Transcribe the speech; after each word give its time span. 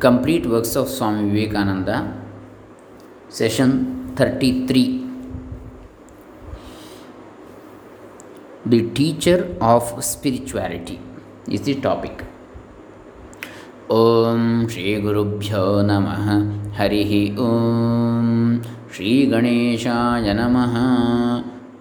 Complete 0.00 0.46
Works 0.46 0.76
of 0.76 0.88
Swami 0.88 1.30
Vivekananda, 1.30 1.96
Session 3.30 3.70
33. 4.14 5.04
The 8.66 8.90
Teacher 8.90 9.56
of 9.62 10.04
Spirituality 10.04 10.98
is 11.48 11.60
the 11.62 11.76
topic. 11.80 12.16
ॐ 13.94 14.40
श्रीगुरुभ्यो 14.68 15.66
नमः 15.82 16.24
हरिः 16.78 17.12
ॐ 17.42 18.30
ಶ್ರೀಗಣೇಶಾಯ 18.94 20.28
ನಮಃ 20.32 20.74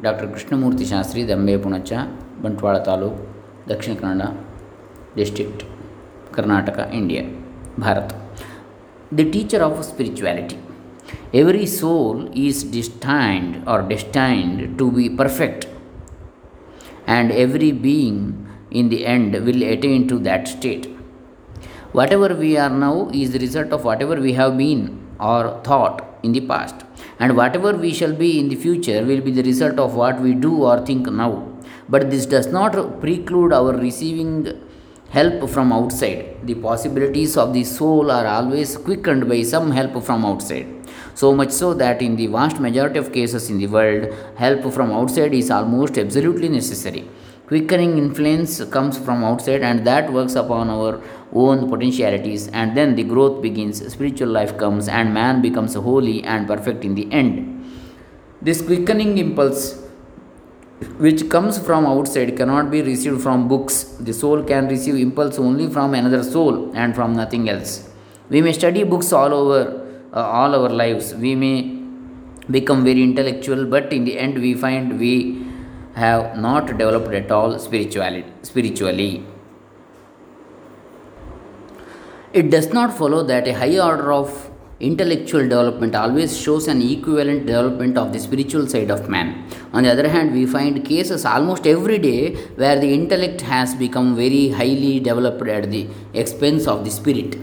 doctor 0.06 0.28
Krishnamurthy 0.32 0.86
Shastri 0.86 1.22
Dambe 1.30 1.56
Punacha 1.58 1.92
Bantwal 2.44 2.76
taluk 2.88 3.22
Dakshina 3.70 3.94
Kannada 4.02 4.26
district 5.18 5.64
Karnataka 6.36 6.78
India 7.00 7.24
The 7.83 9.31
teacher 9.31 9.63
of 9.63 9.83
spirituality. 9.83 10.59
Every 11.33 11.65
soul 11.65 12.29
is 12.35 12.63
destined 12.63 13.67
or 13.67 13.81
destined 13.83 14.79
to 14.79 14.91
be 14.93 15.09
perfect, 15.09 15.67
and 17.07 17.33
every 17.33 17.73
being 17.73 18.47
in 18.71 18.91
the 18.91 19.07
end 19.07 19.33
will 19.33 19.63
attain 19.63 20.07
to 20.09 20.19
that 20.19 20.47
state. 20.49 20.91
Whatever 21.93 22.35
we 22.35 22.59
are 22.59 22.69
now 22.69 23.09
is 23.15 23.33
the 23.33 23.39
result 23.39 23.73
of 23.73 23.85
whatever 23.85 24.17
we 24.17 24.35
have 24.35 24.59
been 24.59 25.01
or 25.19 25.61
thought 25.65 26.19
in 26.23 26.33
the 26.33 26.41
past, 26.43 26.85
and 27.19 27.35
whatever 27.35 27.73
we 27.73 27.95
shall 27.95 28.13
be 28.13 28.39
in 28.39 28.51
the 28.51 28.57
future 28.57 29.03
will 29.05 29.23
be 29.23 29.31
the 29.31 29.43
result 29.43 29.79
of 29.79 29.95
what 29.95 30.21
we 30.21 30.35
do 30.35 30.65
or 30.65 30.85
think 30.85 31.11
now. 31.11 31.49
But 31.89 32.11
this 32.11 32.27
does 32.27 32.49
not 32.49 33.01
preclude 33.01 33.55
our 33.55 33.73
receiving 33.73 34.61
help 35.11 35.49
from 35.51 35.73
outside. 35.73 36.37
The 36.45 36.55
possibilities 36.55 37.37
of 37.37 37.53
the 37.53 37.65
soul 37.65 38.11
are 38.11 38.27
always 38.27 38.77
quickened 38.77 39.29
by 39.29 39.43
some 39.43 39.71
help 39.73 40.03
from 40.03 40.25
outside. 40.25 40.67
So 41.15 41.35
much 41.35 41.51
so 41.51 41.75
that 41.75 42.01
in 42.01 42.17
the 42.17 42.29
vast 42.29 42.61
majority 42.61 42.99
of 42.99 43.13
cases 43.13 43.51
in 43.51 43.59
the 43.59 43.67
world, 43.67 44.15
help 44.37 44.73
from 44.73 44.93
outside 44.93 45.35
is 45.35 45.51
almost 45.51 45.99
absolutely 45.99 46.49
necessary. 46.49 47.09
Quickening 47.49 47.99
influence 47.99 48.65
comes 48.67 48.97
from 48.97 49.25
outside, 49.25 49.63
and 49.63 49.85
that 49.85 50.13
works 50.13 50.37
upon 50.37 50.71
our 50.71 51.03
own 51.33 51.69
potentialities, 51.69 52.47
and 52.49 52.77
then 52.77 52.95
the 52.95 53.03
growth 53.03 53.43
begins, 53.43 53.85
spiritual 53.93 54.29
life 54.29 54.57
comes, 54.57 54.87
and 54.87 55.13
man 55.13 55.43
becomes 55.43 55.75
holy 55.75 56.23
and 56.23 56.47
perfect 56.47 56.85
in 56.85 56.95
the 56.95 57.11
end. 57.13 57.57
This 58.41 58.63
quickening 58.63 59.19
impulse 59.19 59.83
which 60.99 61.29
comes 61.29 61.59
from 61.59 61.87
outside 61.87 62.37
cannot 62.37 62.71
be 62.71 62.83
received 62.83 63.21
from 63.23 63.49
books. 63.49 63.85
The 64.01 64.13
soul 64.13 64.43
can 64.43 64.69
receive 64.69 64.97
impulse 64.97 65.39
only 65.39 65.69
from 65.69 65.95
another 65.95 66.23
soul 66.23 66.73
and 66.75 66.95
from 66.95 67.15
nothing 67.15 67.49
else. 67.49 67.89
We 68.29 68.41
may 68.41 68.53
study 68.53 68.85
books 68.85 69.13
all 69.13 69.33
over 69.35 69.87
uh, 70.13 70.21
all 70.21 70.55
our 70.55 70.71
lives. 70.71 71.15
We 71.15 71.35
may 71.35 71.77
become 72.51 72.85
very 72.85 73.03
intellectual, 73.03 73.67
but 73.67 73.93
in 73.93 74.05
the 74.05 74.19
end, 74.19 74.39
we 74.39 74.55
find 74.55 74.99
we 74.99 75.47
have 75.95 76.39
not 76.39 76.67
developed 76.67 77.13
at 77.13 77.31
all 77.31 77.59
spiritually. 77.59 78.25
Spiritually, 78.43 79.25
it 82.33 82.51
does 82.51 82.73
not 82.73 82.97
follow 82.97 83.23
that 83.25 83.47
a 83.47 83.53
high 83.53 83.79
order 83.79 84.13
of 84.13 84.50
intellectual 84.81 85.43
development 85.43 85.95
always 85.95 86.37
shows 86.37 86.67
an 86.67 86.81
equivalent 86.81 87.47
development 87.47 87.99
of 87.99 88.13
the 88.13 88.19
spiritual 88.19 88.67
side 88.67 88.91
of 88.91 89.09
man. 89.09 89.47
On 89.73 89.83
the 89.83 89.91
other 89.91 90.09
hand, 90.09 90.33
we 90.33 90.47
find 90.47 90.85
cases 90.85 91.25
almost 91.25 91.67
every 91.67 91.99
day 91.99 92.35
where 92.57 92.81
the 92.81 92.93
intellect 92.93 93.43
has 93.43 93.75
become 93.75 94.17
very 94.17 94.49
highly 94.49 94.99
developed 95.01 95.47
at 95.49 95.71
the 95.71 95.87
expense 96.15 96.67
of 96.67 96.85
the 96.85 96.91
spirit. 96.91 97.39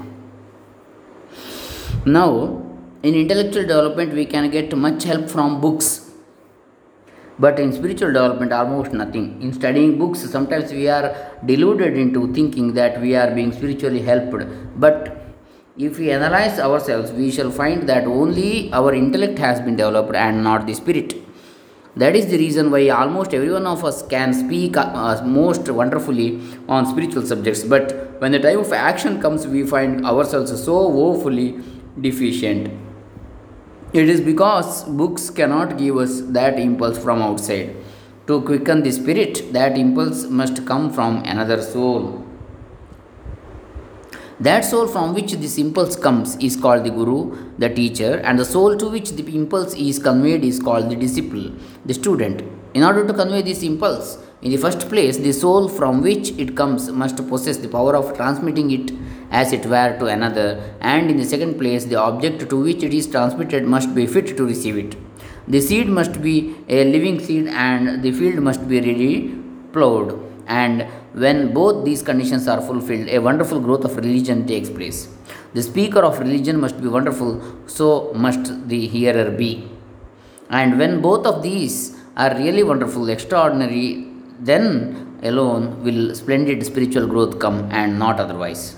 Now, 2.06 2.64
in 3.04 3.14
intellectual 3.14 3.64
development, 3.64 4.14
we 4.14 4.26
can 4.26 4.50
get 4.50 4.76
much 4.76 5.04
help 5.04 5.30
from 5.30 5.62
books 5.62 6.04
but 7.40 7.60
in 7.60 7.72
spiritual 7.72 8.12
development 8.12 8.52
almost 8.52 8.94
nothing 8.94 9.40
in 9.44 9.54
studying 9.54 10.00
books 10.00 10.28
sometimes 10.28 10.72
we 10.72 10.88
are 10.90 11.16
deluded 11.46 11.96
into 11.96 12.34
thinking 12.34 12.74
that 12.74 13.00
we 13.00 13.16
are 13.16 13.30
being 13.36 13.52
spiritually 13.52 14.02
helped 14.02 14.44
but 14.80 15.27
if 15.78 16.00
we 16.00 16.12
analyze 16.12 16.60
ourselves 16.60 17.12
we 17.12 17.30
shall 17.32 17.52
find 17.52 17.88
that 17.90 18.06
only 18.06 18.72
our 18.74 18.94
intellect 18.94 19.38
has 19.38 19.60
been 19.62 19.76
developed 19.76 20.16
and 20.16 20.44
not 20.44 20.66
the 20.66 20.74
spirit 20.74 21.16
that 21.96 22.16
is 22.16 22.28
the 22.28 22.38
reason 22.38 22.72
why 22.72 22.88
almost 22.90 23.34
every 23.34 23.52
one 23.52 23.68
of 23.68 23.84
us 23.84 24.02
can 24.08 24.34
speak 24.34 24.76
uh, 24.78 25.22
most 25.24 25.70
wonderfully 25.70 26.42
on 26.68 26.86
spiritual 26.86 27.26
subjects 27.26 27.64
but 27.64 28.20
when 28.20 28.32
the 28.32 28.40
time 28.40 28.60
of 28.60 28.74
action 28.74 29.22
comes 29.22 29.48
we 29.48 29.64
find 29.66 30.06
ourselves 30.06 30.52
so 30.64 30.88
woefully 30.88 31.50
deficient 32.02 32.70
it 33.94 34.10
is 34.10 34.20
because 34.20 34.84
books 34.84 35.30
cannot 35.30 35.78
give 35.78 35.96
us 35.96 36.20
that 36.38 36.60
impulse 36.60 36.98
from 37.02 37.22
outside. 37.22 37.74
To 38.28 38.42
quicken 38.42 38.84
the 38.84 38.92
spirit, 38.92 39.54
that 39.54 39.78
impulse 39.78 40.26
must 40.26 40.66
come 40.66 40.92
from 40.92 41.24
another 41.24 41.62
soul. 41.62 42.27
That 44.40 44.64
soul 44.66 44.86
from 44.86 45.16
which 45.16 45.32
this 45.32 45.58
impulse 45.58 45.96
comes 45.96 46.36
is 46.36 46.56
called 46.56 46.84
the 46.84 46.92
Guru, 46.92 47.54
the 47.58 47.70
teacher, 47.70 48.18
and 48.24 48.38
the 48.38 48.46
soul 48.46 48.78
to 48.78 48.88
which 48.88 49.10
the 49.14 49.26
impulse 49.36 49.74
is 49.74 49.98
conveyed 49.98 50.44
is 50.44 50.60
called 50.60 50.92
the 50.92 50.96
disciple, 50.96 51.52
the 51.86 51.96
student. 51.96 52.44
In 52.76 52.84
order 52.84 53.08
to 53.08 53.16
convey 53.16 53.42
this 53.42 53.64
impulse, 53.64 54.20
in 54.44 54.52
the 54.52 54.58
first 54.58 54.90
place, 54.90 55.18
the 55.18 55.32
soul 55.32 55.68
from 55.68 56.04
which 56.04 56.30
it 56.38 56.56
comes 56.56 56.92
must 56.92 57.18
possess 57.28 57.58
the 57.58 57.68
power 57.68 57.96
of 57.96 58.16
transmitting 58.16 58.70
it 58.70 58.92
as 59.32 59.54
it 59.54 59.66
were 59.66 59.98
to 59.98 60.06
another, 60.06 60.62
and 60.82 61.10
in 61.10 61.18
the 61.18 61.26
second 61.26 61.58
place, 61.58 61.86
the 61.86 61.96
object 61.96 62.48
to 62.48 62.62
which 62.62 62.84
it 62.84 62.94
is 62.94 63.08
transmitted 63.08 63.64
must 63.64 63.96
be 63.96 64.06
fit 64.06 64.38
to 64.38 64.46
receive 64.46 64.78
it. 64.78 64.96
The 65.48 65.62
seed 65.62 65.88
must 65.88 66.22
be 66.22 66.56
a 66.70 66.86
living 66.86 67.20
seed, 67.20 67.48
and 67.48 68.04
the 68.04 68.12
field 68.12 68.44
must 68.44 68.68
be 68.68 68.82
ready 68.82 69.36
plowed. 69.74 70.27
And 70.48 70.84
when 71.14 71.54
both 71.54 71.86
these 71.86 72.02
conditions 72.02 72.48
are 72.48 72.62
fulfilled, 72.62 73.10
a 73.10 73.20
wonderful 73.20 73.60
growth 73.60 73.84
of 73.86 73.96
religion 73.98 74.48
takes 74.48 74.70
place. 74.70 75.10
The 75.54 75.64
speaker 75.64 76.00
of 76.00 76.20
religion 76.20 76.60
must 76.60 76.82
be 76.82 76.88
wonderful, 76.88 77.42
so 77.68 78.12
must 78.14 78.68
the 78.68 78.88
hearer 78.88 79.32
be. 79.32 79.70
And 80.50 80.80
when 80.80 81.02
both 81.02 81.26
of 81.26 81.44
these 81.44 81.98
are 82.16 82.34
really 82.36 82.64
wonderful, 82.64 83.10
extraordinary, 83.10 84.08
then 84.40 85.20
alone 85.24 85.84
will 85.84 86.16
splendid 86.16 86.66
spiritual 86.66 87.08
growth 87.08 87.40
come 87.40 87.70
and 87.72 88.00
not 88.00 88.20
otherwise. 88.20 88.76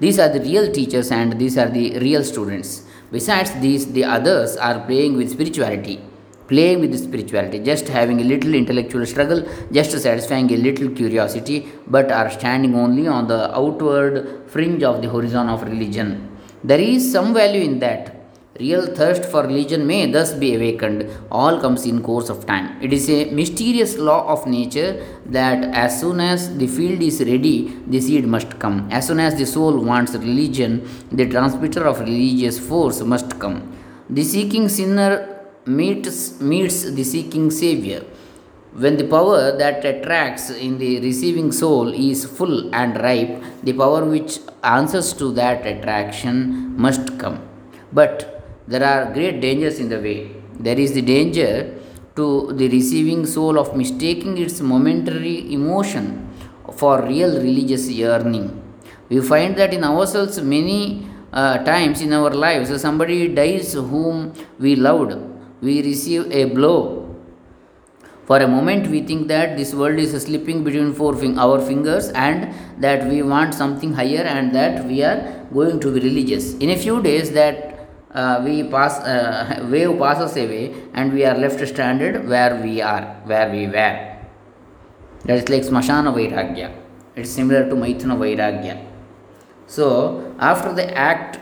These 0.00 0.18
are 0.18 0.28
the 0.28 0.40
real 0.40 0.70
teachers 0.70 1.10
and 1.10 1.38
these 1.38 1.56
are 1.56 1.68
the 1.68 1.98
real 2.00 2.22
students. 2.22 2.82
Besides 3.10 3.52
these, 3.60 3.92
the 3.92 4.04
others 4.04 4.56
are 4.56 4.84
playing 4.84 5.16
with 5.16 5.30
spirituality, 5.30 6.00
playing 6.48 6.80
with 6.80 6.98
spirituality, 7.02 7.58
just 7.58 7.88
having 7.88 8.20
a 8.20 8.24
little 8.24 8.54
intellectual 8.54 9.04
struggle, 9.06 9.46
just 9.72 9.90
satisfying 9.90 10.50
a 10.52 10.56
little 10.56 10.88
curiosity, 10.90 11.68
but 11.86 12.10
are 12.10 12.30
standing 12.30 12.74
only 12.74 13.06
on 13.06 13.26
the 13.26 13.54
outward 13.56 14.42
fringe 14.46 14.82
of 14.82 15.02
the 15.02 15.08
horizon 15.08 15.48
of 15.48 15.62
religion. 15.62 16.30
There 16.62 16.80
is 16.80 17.10
some 17.12 17.34
value 17.34 17.62
in 17.62 17.78
that. 17.80 18.12
Real 18.58 18.86
thirst 18.86 19.26
for 19.26 19.42
religion 19.42 19.86
may 19.86 20.10
thus 20.10 20.32
be 20.32 20.54
awakened. 20.54 21.06
All 21.30 21.60
comes 21.60 21.84
in 21.84 22.02
course 22.02 22.30
of 22.30 22.46
time. 22.46 22.80
It 22.80 22.90
is 22.90 23.10
a 23.10 23.30
mysterious 23.30 23.98
law 23.98 24.26
of 24.26 24.46
nature 24.46 25.04
that 25.26 25.62
as 25.74 26.00
soon 26.00 26.20
as 26.20 26.56
the 26.56 26.66
field 26.66 27.02
is 27.02 27.20
ready, 27.20 27.76
the 27.86 28.00
seed 28.00 28.26
must 28.26 28.58
come. 28.58 28.88
As 28.90 29.08
soon 29.08 29.20
as 29.20 29.36
the 29.36 29.44
soul 29.44 29.78
wants 29.84 30.14
religion, 30.14 30.88
the 31.12 31.28
transmitter 31.28 31.86
of 31.86 32.00
religious 32.00 32.58
force 32.58 33.02
must 33.02 33.38
come. 33.38 33.74
The 34.08 34.24
seeking 34.24 34.70
sinner 34.70 35.35
meets, 35.66 36.40
meets 36.40 36.82
the 36.82 37.04
seeking 37.04 37.50
Savior. 37.50 38.04
When 38.72 38.96
the 38.96 39.04
power 39.04 39.56
that 39.56 39.84
attracts 39.84 40.50
in 40.50 40.78
the 40.78 41.00
receiving 41.00 41.50
soul 41.50 41.92
is 41.94 42.24
full 42.24 42.74
and 42.74 43.00
ripe, 43.00 43.42
the 43.62 43.72
power 43.72 44.04
which 44.04 44.38
answers 44.62 45.12
to 45.14 45.32
that 45.32 45.66
attraction 45.66 46.76
must 46.76 47.18
come. 47.18 47.40
But 47.92 48.44
there 48.68 48.84
are 48.84 49.12
great 49.12 49.40
dangers 49.40 49.78
in 49.78 49.88
the 49.88 49.98
way. 49.98 50.32
There 50.58 50.78
is 50.78 50.92
the 50.92 51.02
danger 51.02 51.74
to 52.16 52.52
the 52.52 52.68
receiving 52.68 53.24
soul 53.26 53.58
of 53.58 53.76
mistaking 53.76 54.38
its 54.38 54.60
momentary 54.60 55.52
emotion 55.52 56.28
for 56.72 57.02
real 57.02 57.40
religious 57.40 57.88
yearning. 57.88 58.62
We 59.08 59.20
find 59.20 59.56
that 59.56 59.72
in 59.72 59.84
ourselves 59.84 60.40
many 60.40 61.06
uh, 61.32 61.58
times 61.64 62.02
in 62.02 62.12
our 62.12 62.30
lives, 62.30 62.78
somebody 62.80 63.28
dies 63.28 63.72
whom 63.74 64.32
we 64.58 64.76
loved. 64.76 65.35
We 65.60 65.82
receive 65.82 66.30
a 66.30 66.44
blow 66.44 67.06
for 68.26 68.38
a 68.38 68.48
moment, 68.48 68.88
we 68.88 69.02
think 69.02 69.28
that 69.28 69.56
this 69.56 69.72
world 69.72 70.00
is 70.00 70.20
slipping 70.20 70.64
between 70.64 70.92
four 70.92 71.14
fing- 71.14 71.38
our 71.38 71.60
fingers 71.60 72.08
and 72.08 72.52
that 72.82 73.06
we 73.08 73.22
want 73.22 73.54
something 73.54 73.92
higher 73.92 74.24
and 74.24 74.52
that 74.52 74.84
we 74.84 75.04
are 75.04 75.46
going 75.54 75.78
to 75.78 75.94
be 75.94 76.00
religious. 76.00 76.54
In 76.54 76.70
a 76.70 76.76
few 76.76 77.00
days, 77.00 77.30
that 77.30 77.86
uh, 78.12 78.42
we 78.44 78.64
pass 78.64 78.98
uh, 78.98 79.64
wave 79.70 79.96
passes 80.00 80.36
away 80.36 80.74
and 80.94 81.12
we 81.12 81.24
are 81.24 81.36
left 81.38 81.64
stranded 81.68 82.28
where 82.28 82.60
we 82.60 82.80
are, 82.80 83.04
where 83.26 83.48
we 83.48 83.68
were. 83.68 83.94
That 85.26 85.38
is 85.38 85.48
like 85.48 85.62
Smashana 85.62 86.12
Vairagya. 86.12 86.74
It's 87.14 87.30
similar 87.30 87.68
to 87.68 87.76
Maithuna 87.76 88.18
Vairagya. 88.18 88.84
So 89.68 90.34
after 90.40 90.72
the 90.72 90.92
act, 90.98 91.38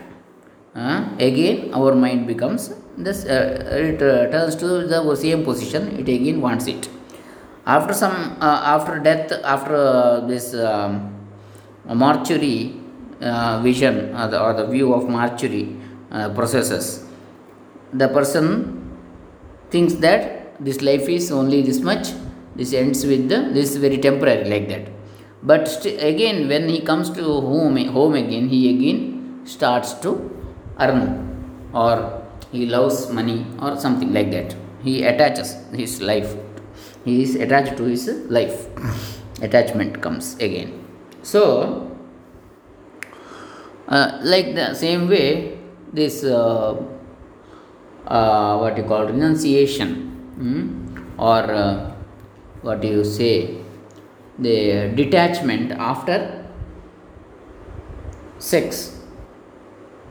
uh, 0.75 1.09
again 1.17 1.73
our 1.73 1.95
mind 1.95 2.27
becomes 2.27 2.73
this. 2.97 3.25
Uh, 3.25 3.67
it 3.71 4.01
uh, 4.01 4.31
turns 4.31 4.55
to 4.55 4.87
the 4.87 5.15
same 5.15 5.43
position. 5.43 5.97
It 5.99 6.09
again 6.09 6.41
wants 6.41 6.67
it. 6.67 6.89
After 7.65 7.93
some, 7.93 8.37
uh, 8.41 8.61
after 8.75 8.99
death, 8.99 9.31
after 9.43 9.75
uh, 9.75 10.19
this 10.21 10.53
um, 10.53 11.13
mortuary 11.85 12.75
vision 13.63 14.15
or 14.15 14.27
the, 14.27 14.41
or 14.41 14.53
the 14.53 14.67
view 14.67 14.93
of 14.93 15.09
mortuary 15.09 15.75
processes, 16.35 17.05
the 17.93 18.07
person 18.07 18.97
thinks 19.71 19.95
that 19.95 20.63
this 20.63 20.81
life 20.81 21.09
is 21.09 21.31
only 21.31 21.61
this 21.61 21.79
much. 21.79 22.09
This 22.55 22.73
ends 22.73 23.05
with 23.05 23.27
the 23.27 23.49
this 23.51 23.71
is 23.71 23.77
very 23.77 23.97
temporary 23.97 24.45
like 24.45 24.69
that 24.69 24.95
but 25.49 25.67
st- 25.67 26.01
again 26.01 26.47
when 26.51 26.67
he 26.69 26.79
comes 26.81 27.09
to 27.17 27.23
home 27.23 27.77
home 27.97 28.15
again 28.15 28.47
he 28.53 28.61
again 28.75 28.99
starts 29.55 29.93
to 30.05 30.11
earn 30.79 31.01
or 31.73 32.24
he 32.51 32.65
loves 32.65 33.09
money 33.09 33.45
or 33.61 33.77
something 33.79 34.13
like 34.13 34.31
that 34.31 34.55
he 34.83 35.03
attaches 35.03 35.55
his 35.73 36.01
life 36.01 36.35
he 37.03 37.21
is 37.23 37.35
attached 37.35 37.75
to 37.77 37.83
his 37.83 38.07
life 38.37 38.67
attachment 39.41 40.01
comes 40.01 40.35
again 40.47 40.71
so 41.21 41.41
uh, 43.87 44.19
like 44.21 44.55
the 44.55 44.73
same 44.73 45.07
way 45.07 45.57
this 45.93 46.23
uh, 46.23 46.75
uh, 48.07 48.57
what 48.57 48.77
you 48.77 48.83
call 48.83 49.05
renunciation 49.05 49.91
hmm? 50.37 51.19
or 51.19 51.41
uh, 51.51 51.91
what 52.61 52.81
do 52.81 52.87
you 52.87 53.03
say 53.03 53.57
the 54.39 54.91
detachment 54.95 55.71
after 55.71 56.45
sex. 58.39 58.99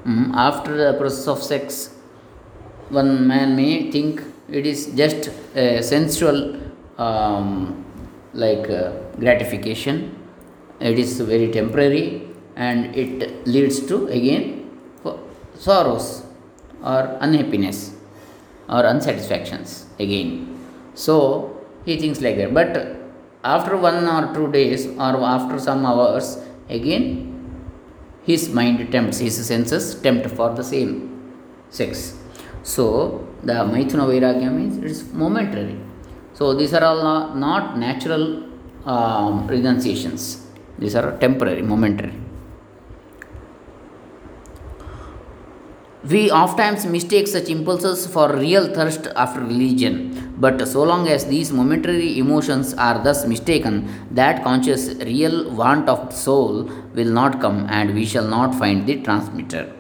Mm, 0.05 0.35
after 0.35 0.77
the 0.77 0.99
process 0.99 1.29
of 1.29 1.43
sex, 1.43 1.94
one 2.91 3.27
man 3.27 3.57
may 3.57 3.91
think 3.91 4.23
it 4.49 4.67
is 4.67 4.87
just 4.95 5.31
a 5.55 5.83
sensual 5.83 6.61
um, 6.99 7.85
like 8.33 8.69
uh, 8.71 8.93
gratification. 9.19 10.17
It 10.81 10.99
is 10.99 11.21
very 11.21 11.51
temporary 11.51 12.29
and 12.57 12.95
it 12.95 13.47
leads 13.47 13.81
to 13.87 14.07
again 14.09 14.71
sorrows 15.55 16.25
or 16.83 17.17
unhappiness 17.21 17.95
or 18.69 18.85
unsatisfactions 18.85 19.87
again. 19.99 20.59
So 20.95 21.65
he 21.85 21.99
thinks 21.99 22.21
like 22.21 22.37
that. 22.37 22.53
But 22.53 22.97
after 23.45 23.77
one 23.77 24.07
or 24.09 24.35
two 24.35 24.51
days 24.51 24.87
or 24.87 25.23
after 25.35 25.59
some 25.59 25.85
hours 25.87 26.39
again 26.69 27.31
his 28.25 28.49
mind 28.49 28.91
tempts 28.91 29.19
his 29.19 29.37
senses 29.47 29.95
tempt 30.07 30.27
for 30.31 30.49
the 30.55 30.65
same 30.65 30.93
sex 31.69 32.15
so 32.73 32.85
the 33.49 33.57
maithuna 33.73 34.05
vairagya 34.11 34.51
means 34.59 34.79
it 34.79 34.85
is 34.85 35.01
momentary. 35.13 35.79
So 36.33 36.55
these 36.55 36.73
are 36.75 36.83
all 36.83 37.35
not 37.35 37.79
natural 37.79 38.25
um, 38.87 39.47
renunciations. 39.47 40.47
These 40.79 40.97
are 40.97 41.17
temporary 41.19 41.63
momentary. 41.63 42.15
We 46.05 46.31
oftentimes 46.31 46.85
mistake 46.85 47.29
such 47.29 47.49
impulses 47.49 48.07
for 48.07 48.35
real 48.37 48.75
thirst 48.75 49.09
after 49.17 49.41
religion, 49.41 50.35
but 50.39 50.67
so 50.69 50.83
long 50.83 51.09
as 51.09 51.25
these 51.27 51.51
momentary 51.51 52.19
emotions 52.19 52.75
are 52.75 53.03
thus 53.03 53.27
mistaken, 53.27 53.89
that 54.11 54.43
conscious 54.43 54.89
real 55.05 55.51
want 55.51 55.89
of 55.89 56.13
soul 56.13 56.65
will 56.95 57.11
not 57.11 57.41
come 57.41 57.67
and 57.71 57.95
we 57.95 58.05
shall 58.05 58.29
not 58.29 58.55
find 58.55 58.87
the 58.87 59.01
transmitter. 59.03 59.73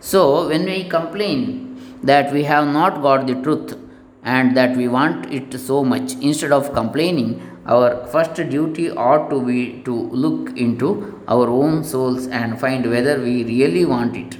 So, 0.00 0.48
when 0.48 0.64
we 0.64 0.88
complain 0.88 1.71
that 2.02 2.32
we 2.32 2.44
have 2.44 2.66
not 2.66 3.02
got 3.02 3.26
the 3.26 3.34
truth 3.42 3.78
and 4.22 4.56
that 4.56 4.76
we 4.76 4.88
want 4.88 5.32
it 5.32 5.58
so 5.58 5.84
much, 5.84 6.14
instead 6.14 6.52
of 6.52 6.72
complaining, 6.72 7.40
our 7.66 8.06
first 8.06 8.34
duty 8.34 8.90
ought 8.90 9.28
to 9.30 9.40
be 9.44 9.82
to 9.84 9.94
look 9.94 10.56
into 10.56 11.20
our 11.28 11.48
own 11.48 11.82
souls 11.84 12.26
and 12.26 12.60
find 12.60 12.88
whether 12.90 13.20
we 13.20 13.44
really 13.44 13.84
want 13.84 14.16
it 14.16 14.36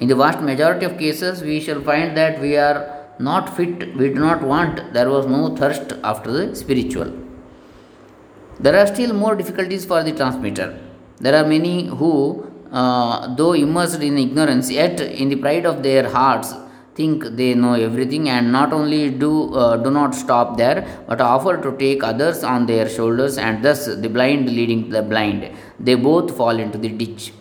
in 0.00 0.08
the 0.08 0.16
vast 0.16 0.40
majority 0.40 0.86
of 0.86 0.98
cases, 0.98 1.42
we 1.42 1.60
shall 1.60 1.82
find 1.82 2.16
that 2.16 2.40
we 2.40 2.56
are 2.56 3.06
not 3.18 3.54
fit, 3.54 3.94
we 3.96 4.08
do 4.08 4.20
not 4.28 4.42
want, 4.42 4.94
there 4.94 5.10
was 5.10 5.26
no 5.26 5.54
thirst 5.54 5.92
after 6.02 6.30
the 6.32 6.56
spiritual. 6.56 7.12
There 8.58 8.76
are 8.78 8.86
still 8.86 9.12
more 9.12 9.34
difficulties 9.36 9.84
for 9.84 10.02
the 10.02 10.12
transmitter. 10.12 10.78
There 11.18 11.34
are 11.34 11.46
many 11.46 11.86
who, 11.86 12.50
uh, 12.72 13.34
though 13.34 13.52
immersed 13.52 14.00
in 14.00 14.16
ignorance, 14.16 14.70
yet 14.70 15.00
in 15.00 15.28
the 15.28 15.36
pride 15.36 15.66
of 15.66 15.82
their 15.82 16.08
hearts, 16.08 16.54
think 16.94 17.24
they 17.40 17.54
know 17.54 17.74
everything 17.74 18.28
and 18.28 18.50
not 18.52 18.72
only 18.72 19.10
do 19.10 19.32
uh, 19.54 19.76
do 19.76 19.90
not 19.90 20.14
stop 20.14 20.56
there 20.56 20.78
but 21.08 21.20
offer 21.20 21.56
to 21.64 21.70
take 21.84 22.02
others 22.12 22.42
on 22.42 22.66
their 22.66 22.88
shoulders 22.96 23.36
and 23.38 23.64
thus 23.64 23.86
the 24.04 24.10
blind 24.16 24.48
leading 24.58 24.88
the 24.96 25.02
blind 25.02 25.50
they 25.78 25.94
both 25.94 26.36
fall 26.40 26.58
into 26.64 26.78
the 26.78 26.92
ditch 27.02 27.32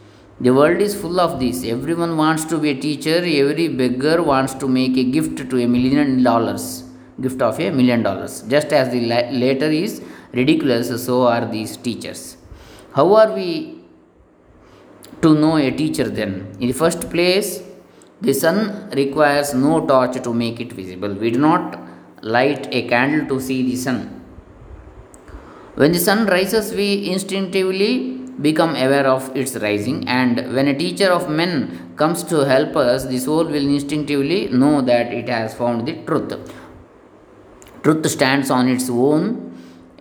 the 0.42 0.54
world 0.54 0.80
is 0.80 0.96
full 0.96 1.20
of 1.20 1.38
this. 1.38 1.66
Everyone 1.66 2.16
wants 2.16 2.46
to 2.46 2.58
be 2.58 2.70
a 2.70 2.76
teacher. 2.76 3.18
Every 3.18 3.68
beggar 3.68 4.24
wants 4.24 4.54
to 4.62 4.70
make 4.70 4.96
a 4.96 5.04
gift 5.04 5.50
to 5.50 5.62
a 5.62 5.68
million 5.68 6.24
dollars. 6.24 6.86
Gift 7.20 7.42
of 7.42 7.60
a 7.60 7.72
million 7.72 8.04
dollars. 8.04 8.44
Just 8.44 8.72
as 8.72 8.90
the 8.90 9.02
latter 9.06 9.70
is 9.70 10.02
ridiculous, 10.32 10.88
so 11.06 11.24
are 11.28 11.46
these 11.46 11.76
teachers. 11.76 12.38
How 12.94 13.14
are 13.16 13.34
we 13.34 13.82
to 15.22 15.36
know 15.36 15.58
a 15.58 15.72
teacher 15.72 16.08
then? 16.08 16.56
In 16.62 16.70
the 16.70 16.78
first 16.84 17.10
place, 17.10 17.62
the 18.22 18.34
sun 18.34 18.90
requires 18.92 19.54
no 19.54 19.86
torch 19.86 20.22
to 20.24 20.34
make 20.34 20.60
it 20.60 20.74
visible. 20.74 21.14
We 21.14 21.32
do 21.32 21.40
not 21.40 21.80
light 22.22 22.68
a 22.72 22.88
candle 22.88 23.28
to 23.28 23.42
see 23.42 23.64
the 23.64 23.78
sun. 23.78 24.22
When 25.76 25.94
the 25.94 26.00
sun 26.00 26.26
rises, 26.26 26.74
we 26.74 27.10
instinctively 27.10 28.20
become 28.42 28.76
aware 28.76 29.08
of 29.08 29.36
its 29.36 29.56
rising 29.58 30.08
and 30.08 30.54
when 30.56 30.68
a 30.68 30.78
teacher 30.78 31.10
of 31.12 31.30
men 31.30 31.94
comes 31.98 32.24
to 32.24 32.38
help 32.52 32.76
us 32.76 33.06
the 33.06 33.18
soul 33.18 33.44
will 33.44 33.68
instinctively 33.78 34.48
know 34.48 34.82
that 34.82 35.14
it 35.20 35.28
has 35.28 35.54
found 35.54 35.86
the 35.86 35.96
truth 36.08 36.34
truth 37.84 38.06
stands 38.10 38.50
on 38.50 38.70
its 38.76 38.90
own 38.90 39.24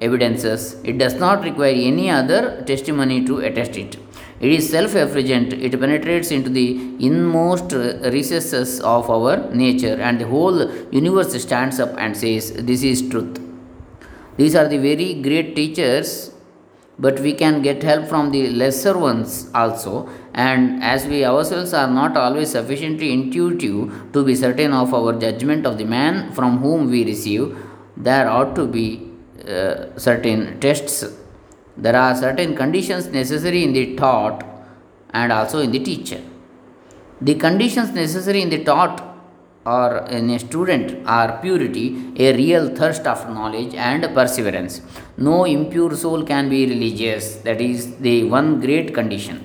evidences 0.01 0.77
it 0.85 0.99
does 0.99 1.15
not 1.25 1.43
require 1.43 1.79
any 1.93 2.09
other 2.21 2.63
testimony 2.71 3.19
to 3.25 3.39
attest 3.49 3.77
it 3.77 3.97
it 4.41 4.51
is 4.57 4.71
self 4.71 4.95
effulgent 4.95 5.53
it 5.53 5.73
penetrates 5.81 6.31
into 6.31 6.51
the 6.51 6.67
inmost 7.09 7.73
recesses 8.17 8.81
of 8.81 9.11
our 9.11 9.37
nature 9.53 9.97
and 10.01 10.21
the 10.21 10.27
whole 10.27 10.59
universe 10.93 11.33
stands 11.43 11.81
up 11.81 11.93
and 11.99 12.17
says 12.17 12.53
this 12.53 12.83
is 12.83 13.09
truth. 13.11 13.41
These 14.37 14.55
are 14.55 14.69
the 14.69 14.79
very 14.79 15.15
great 15.15 15.57
teachers 15.57 16.33
but 17.01 17.21
we 17.21 17.33
can 17.33 17.63
get 17.63 17.83
help 17.83 18.07
from 18.09 18.31
the 18.33 18.51
lesser 18.51 18.97
ones 18.99 19.49
also. 19.55 20.09
And 20.35 20.83
as 20.83 21.07
we 21.07 21.25
ourselves 21.25 21.73
are 21.73 21.89
not 21.89 22.17
always 22.17 22.51
sufficiently 22.51 23.13
intuitive 23.13 24.13
to 24.13 24.25
be 24.25 24.35
certain 24.35 24.73
of 24.73 24.93
our 24.93 25.13
judgment 25.19 25.65
of 25.65 25.79
the 25.79 25.85
man 25.85 26.33
from 26.33 26.59
whom 26.59 26.91
we 26.91 27.05
receive 27.05 27.57
there 27.97 28.29
ought 28.29 28.55
to 28.55 28.67
be 28.67 29.09
uh, 29.49 29.97
certain 29.97 30.61
tests 30.61 31.05
there 31.85 31.97
are 31.97 32.15
certain 32.25 32.57
conditions 32.63 33.07
necessary 33.21 33.63
in 33.67 33.73
the 33.73 33.85
taught 33.97 34.45
and 35.11 35.33
also 35.33 35.61
in 35.67 35.71
the 35.71 35.83
teacher 35.91 36.21
the 37.21 37.35
conditions 37.35 37.91
necessary 37.91 38.43
in 38.43 38.51
the 38.51 38.63
taught 38.63 38.97
or 39.67 40.07
in 40.09 40.31
a 40.31 40.39
student 40.39 41.07
are 41.07 41.39
purity, 41.43 41.87
a 42.17 42.33
real 42.37 42.75
thirst 42.75 43.07
after 43.07 43.29
knowledge, 43.29 43.75
and 43.75 44.03
perseverance. 44.15 44.81
No 45.17 45.45
impure 45.45 45.95
soul 45.97 46.23
can 46.23 46.49
be 46.49 46.67
religious. 46.67 47.37
That 47.47 47.61
is 47.61 47.97
the 47.97 48.25
one 48.25 48.61
great 48.61 48.95
condition. 48.95 49.45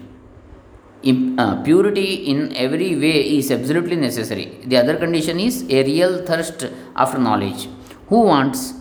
uh, 1.38 1.62
purity 1.64 2.10
in 2.32 2.56
every 2.56 2.96
way 2.96 3.16
is 3.38 3.52
absolutely 3.52 3.96
necessary. 3.96 4.46
The 4.66 4.78
other 4.78 4.96
condition 4.98 5.40
is 5.40 5.56
a 5.70 5.84
real 5.84 6.14
thirst 6.26 6.68
after 6.96 7.18
knowledge. 7.18 7.68
Who 8.10 8.22
wants? 8.22 8.74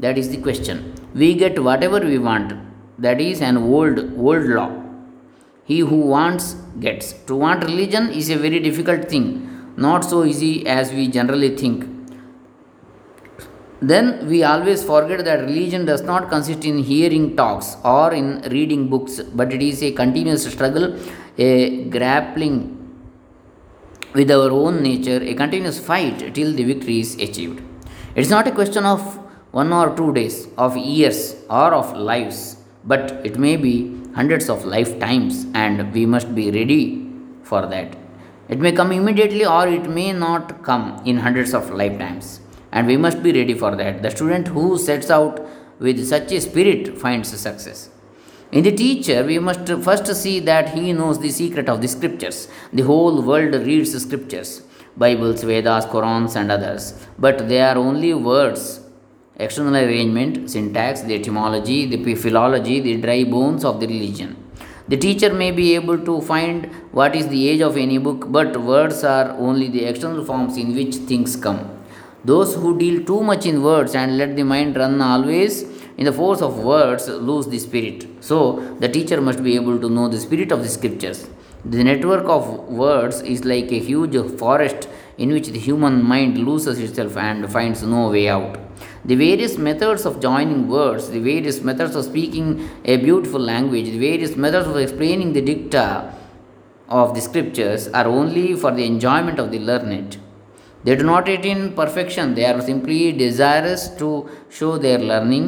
That 0.00 0.18
is 0.18 0.28
the 0.34 0.40
question. 0.46 0.94
We 1.14 1.34
get 1.34 1.62
whatever 1.68 2.00
we 2.00 2.18
want. 2.18 2.52
That 3.00 3.20
is 3.20 3.40
an 3.40 3.56
old, 3.56 3.98
old 4.18 4.44
law. 4.44 4.70
He 5.64 5.80
who 5.80 6.00
wants 6.14 6.54
gets. 6.78 7.12
To 7.28 7.36
want 7.36 7.64
religion 7.64 8.10
is 8.10 8.28
a 8.30 8.36
very 8.36 8.60
difficult 8.60 9.08
thing 9.08 9.24
not 9.76 10.04
so 10.04 10.24
easy 10.24 10.66
as 10.66 10.92
we 10.92 11.08
generally 11.08 11.56
think. 11.56 11.86
Then 13.80 14.26
we 14.28 14.42
always 14.44 14.82
forget 14.84 15.24
that 15.24 15.40
religion 15.40 15.86
does 15.86 16.02
not 16.02 16.28
consist 16.28 16.66
in 16.66 16.78
hearing 16.78 17.34
talks 17.34 17.76
or 17.82 18.12
in 18.12 18.42
reading 18.50 18.88
books, 18.88 19.20
but 19.20 19.52
it 19.54 19.62
is 19.62 19.82
a 19.82 19.92
continuous 19.92 20.44
struggle, 20.52 20.98
a 21.38 21.84
grappling 21.84 22.76
with 24.12 24.30
our 24.30 24.50
own 24.50 24.82
nature, 24.82 25.22
a 25.22 25.34
continuous 25.34 25.78
fight 25.80 26.34
till 26.34 26.52
the 26.52 26.64
victory 26.64 27.00
is 27.00 27.14
achieved. 27.14 27.62
It's 28.14 28.28
not 28.28 28.46
a 28.46 28.52
question 28.52 28.84
of 28.84 29.00
one 29.52 29.72
or 29.72 29.96
two 29.96 30.12
days, 30.12 30.48
of 30.58 30.76
years, 30.76 31.36
or 31.48 31.72
of 31.72 31.96
lives, 31.96 32.56
but 32.84 33.20
it 33.24 33.38
may 33.38 33.56
be 33.56 33.96
hundreds 34.14 34.48
of 34.48 34.64
lifetimes, 34.64 35.46
and 35.54 35.92
we 35.92 36.06
must 36.06 36.34
be 36.34 36.50
ready 36.50 37.06
for 37.42 37.66
that. 37.66 37.96
It 38.48 38.58
may 38.58 38.72
come 38.72 38.90
immediately 38.92 39.46
or 39.46 39.68
it 39.68 39.88
may 39.88 40.12
not 40.12 40.62
come 40.62 41.00
in 41.04 41.18
hundreds 41.18 41.54
of 41.54 41.70
lifetimes, 41.70 42.40
and 42.72 42.86
we 42.86 42.96
must 42.96 43.22
be 43.22 43.32
ready 43.32 43.54
for 43.54 43.76
that. 43.76 44.02
The 44.02 44.10
student 44.10 44.48
who 44.48 44.78
sets 44.78 45.10
out 45.10 45.40
with 45.78 46.04
such 46.06 46.32
a 46.32 46.40
spirit 46.40 46.98
finds 46.98 47.28
success. 47.28 47.90
In 48.52 48.64
the 48.64 48.72
teacher, 48.72 49.24
we 49.24 49.38
must 49.38 49.68
first 49.68 50.06
see 50.16 50.40
that 50.40 50.70
he 50.70 50.92
knows 50.92 51.20
the 51.20 51.30
secret 51.30 51.68
of 51.68 51.80
the 51.80 51.86
scriptures. 51.86 52.48
The 52.72 52.82
whole 52.82 53.22
world 53.22 53.54
reads 53.54 54.00
scriptures 54.02 54.62
Bibles, 54.96 55.44
Vedas, 55.44 55.86
Qurans, 55.86 56.34
and 56.34 56.50
others, 56.50 56.94
but 57.18 57.48
they 57.48 57.60
are 57.60 57.76
only 57.76 58.12
words. 58.12 58.80
External 59.36 59.76
arrangement, 59.76 60.50
syntax, 60.50 61.02
the 61.02 61.14
etymology, 61.14 61.86
the 61.86 62.14
philology, 62.14 62.80
the 62.80 62.96
dry 62.96 63.24
bones 63.24 63.64
of 63.64 63.80
the 63.80 63.86
religion. 63.86 64.36
The 64.88 64.96
teacher 64.96 65.32
may 65.32 65.50
be 65.52 65.74
able 65.76 65.98
to 65.98 66.20
find 66.20 66.66
what 66.90 67.14
is 67.14 67.28
the 67.28 67.48
age 67.48 67.60
of 67.60 67.76
any 67.76 67.98
book, 67.98 68.24
but 68.28 68.60
words 68.60 69.04
are 69.04 69.30
only 69.38 69.68
the 69.68 69.84
external 69.84 70.24
forms 70.24 70.56
in 70.56 70.74
which 70.74 70.96
things 70.96 71.36
come. 71.36 71.60
Those 72.24 72.54
who 72.54 72.76
deal 72.76 73.04
too 73.04 73.22
much 73.22 73.46
in 73.46 73.62
words 73.62 73.94
and 73.94 74.18
let 74.18 74.36
the 74.36 74.42
mind 74.42 74.76
run 74.76 75.00
always 75.00 75.62
in 75.96 76.04
the 76.04 76.12
force 76.12 76.42
of 76.42 76.58
words 76.58 77.08
lose 77.08 77.46
the 77.46 77.58
spirit. 77.58 78.06
So, 78.20 78.60
the 78.78 78.88
teacher 78.88 79.20
must 79.20 79.42
be 79.42 79.54
able 79.54 79.78
to 79.80 79.88
know 79.88 80.08
the 80.08 80.20
spirit 80.20 80.52
of 80.52 80.62
the 80.62 80.68
scriptures. 80.68 81.28
The 81.64 81.84
network 81.84 82.24
of 82.24 82.68
words 82.68 83.22
is 83.22 83.44
like 83.44 83.70
a 83.70 83.78
huge 83.78 84.16
forest 84.38 84.88
in 85.18 85.30
which 85.30 85.48
the 85.48 85.58
human 85.58 86.02
mind 86.02 86.38
loses 86.38 86.78
itself 86.78 87.16
and 87.16 87.50
finds 87.50 87.82
no 87.82 88.10
way 88.10 88.28
out. 88.28 88.58
The 89.04 89.14
various 89.14 89.56
methods 89.56 90.04
of 90.04 90.20
joining 90.20 90.68
words, 90.68 91.10
the 91.10 91.20
various 91.20 91.60
methods 91.62 91.96
of 91.96 92.04
speaking 92.04 92.68
a 92.84 92.96
beautiful 92.96 93.40
language, 93.40 93.86
the 93.86 93.98
various 93.98 94.36
methods 94.36 94.66
of 94.68 94.76
explaining 94.76 95.32
the 95.32 95.40
dicta 95.40 96.14
of 96.88 97.14
the 97.14 97.20
scriptures 97.20 97.88
are 97.88 98.06
only 98.06 98.54
for 98.54 98.72
the 98.72 98.84
enjoyment 98.84 99.38
of 99.38 99.50
the 99.50 99.58
learned. 99.58 100.18
They 100.84 100.96
do 100.96 101.04
not 101.04 101.28
attain 101.28 101.74
perfection, 101.74 102.34
they 102.34 102.46
are 102.46 102.60
simply 102.60 103.12
desirous 103.12 103.88
to 103.98 104.28
show 104.48 104.78
their 104.78 104.98
learning 104.98 105.44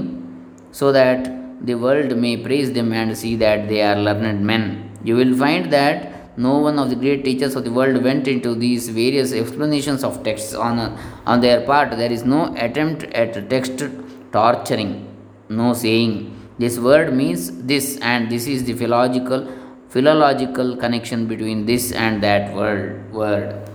so 0.72 0.92
that 0.92 1.66
the 1.66 1.74
world 1.74 2.16
may 2.16 2.36
praise 2.36 2.72
them 2.72 2.92
and 2.92 3.16
see 3.16 3.36
that 3.36 3.68
they 3.68 3.82
are 3.82 3.96
learned 3.96 4.44
men. 4.44 4.90
You 5.04 5.16
will 5.16 5.36
find 5.36 5.72
that 5.72 6.11
no 6.36 6.58
one 6.58 6.78
of 6.78 6.90
the 6.90 6.96
great 6.96 7.24
teachers 7.24 7.54
of 7.56 7.64
the 7.64 7.72
world 7.72 8.02
went 8.02 8.26
into 8.26 8.54
these 8.54 8.88
various 8.88 9.32
explanations 9.32 10.04
of 10.04 10.22
texts 10.22 10.54
on, 10.54 10.78
on 11.26 11.40
their 11.40 11.60
part. 11.66 11.90
There 11.90 12.12
is 12.12 12.24
no 12.24 12.54
attempt 12.56 13.04
at 13.04 13.50
text 13.50 13.84
torturing, 14.32 15.14
no 15.48 15.74
saying 15.74 16.36
this 16.58 16.78
word 16.78 17.12
means 17.12 17.50
this 17.62 17.98
and 18.00 18.30
this 18.30 18.46
is 18.46 18.64
the 18.64 18.74
philological 18.74 19.50
philological 19.88 20.76
connection 20.76 21.26
between 21.26 21.66
this 21.66 21.92
and 21.92 22.22
that 22.22 22.54
word 22.54 23.12
word 23.12 23.68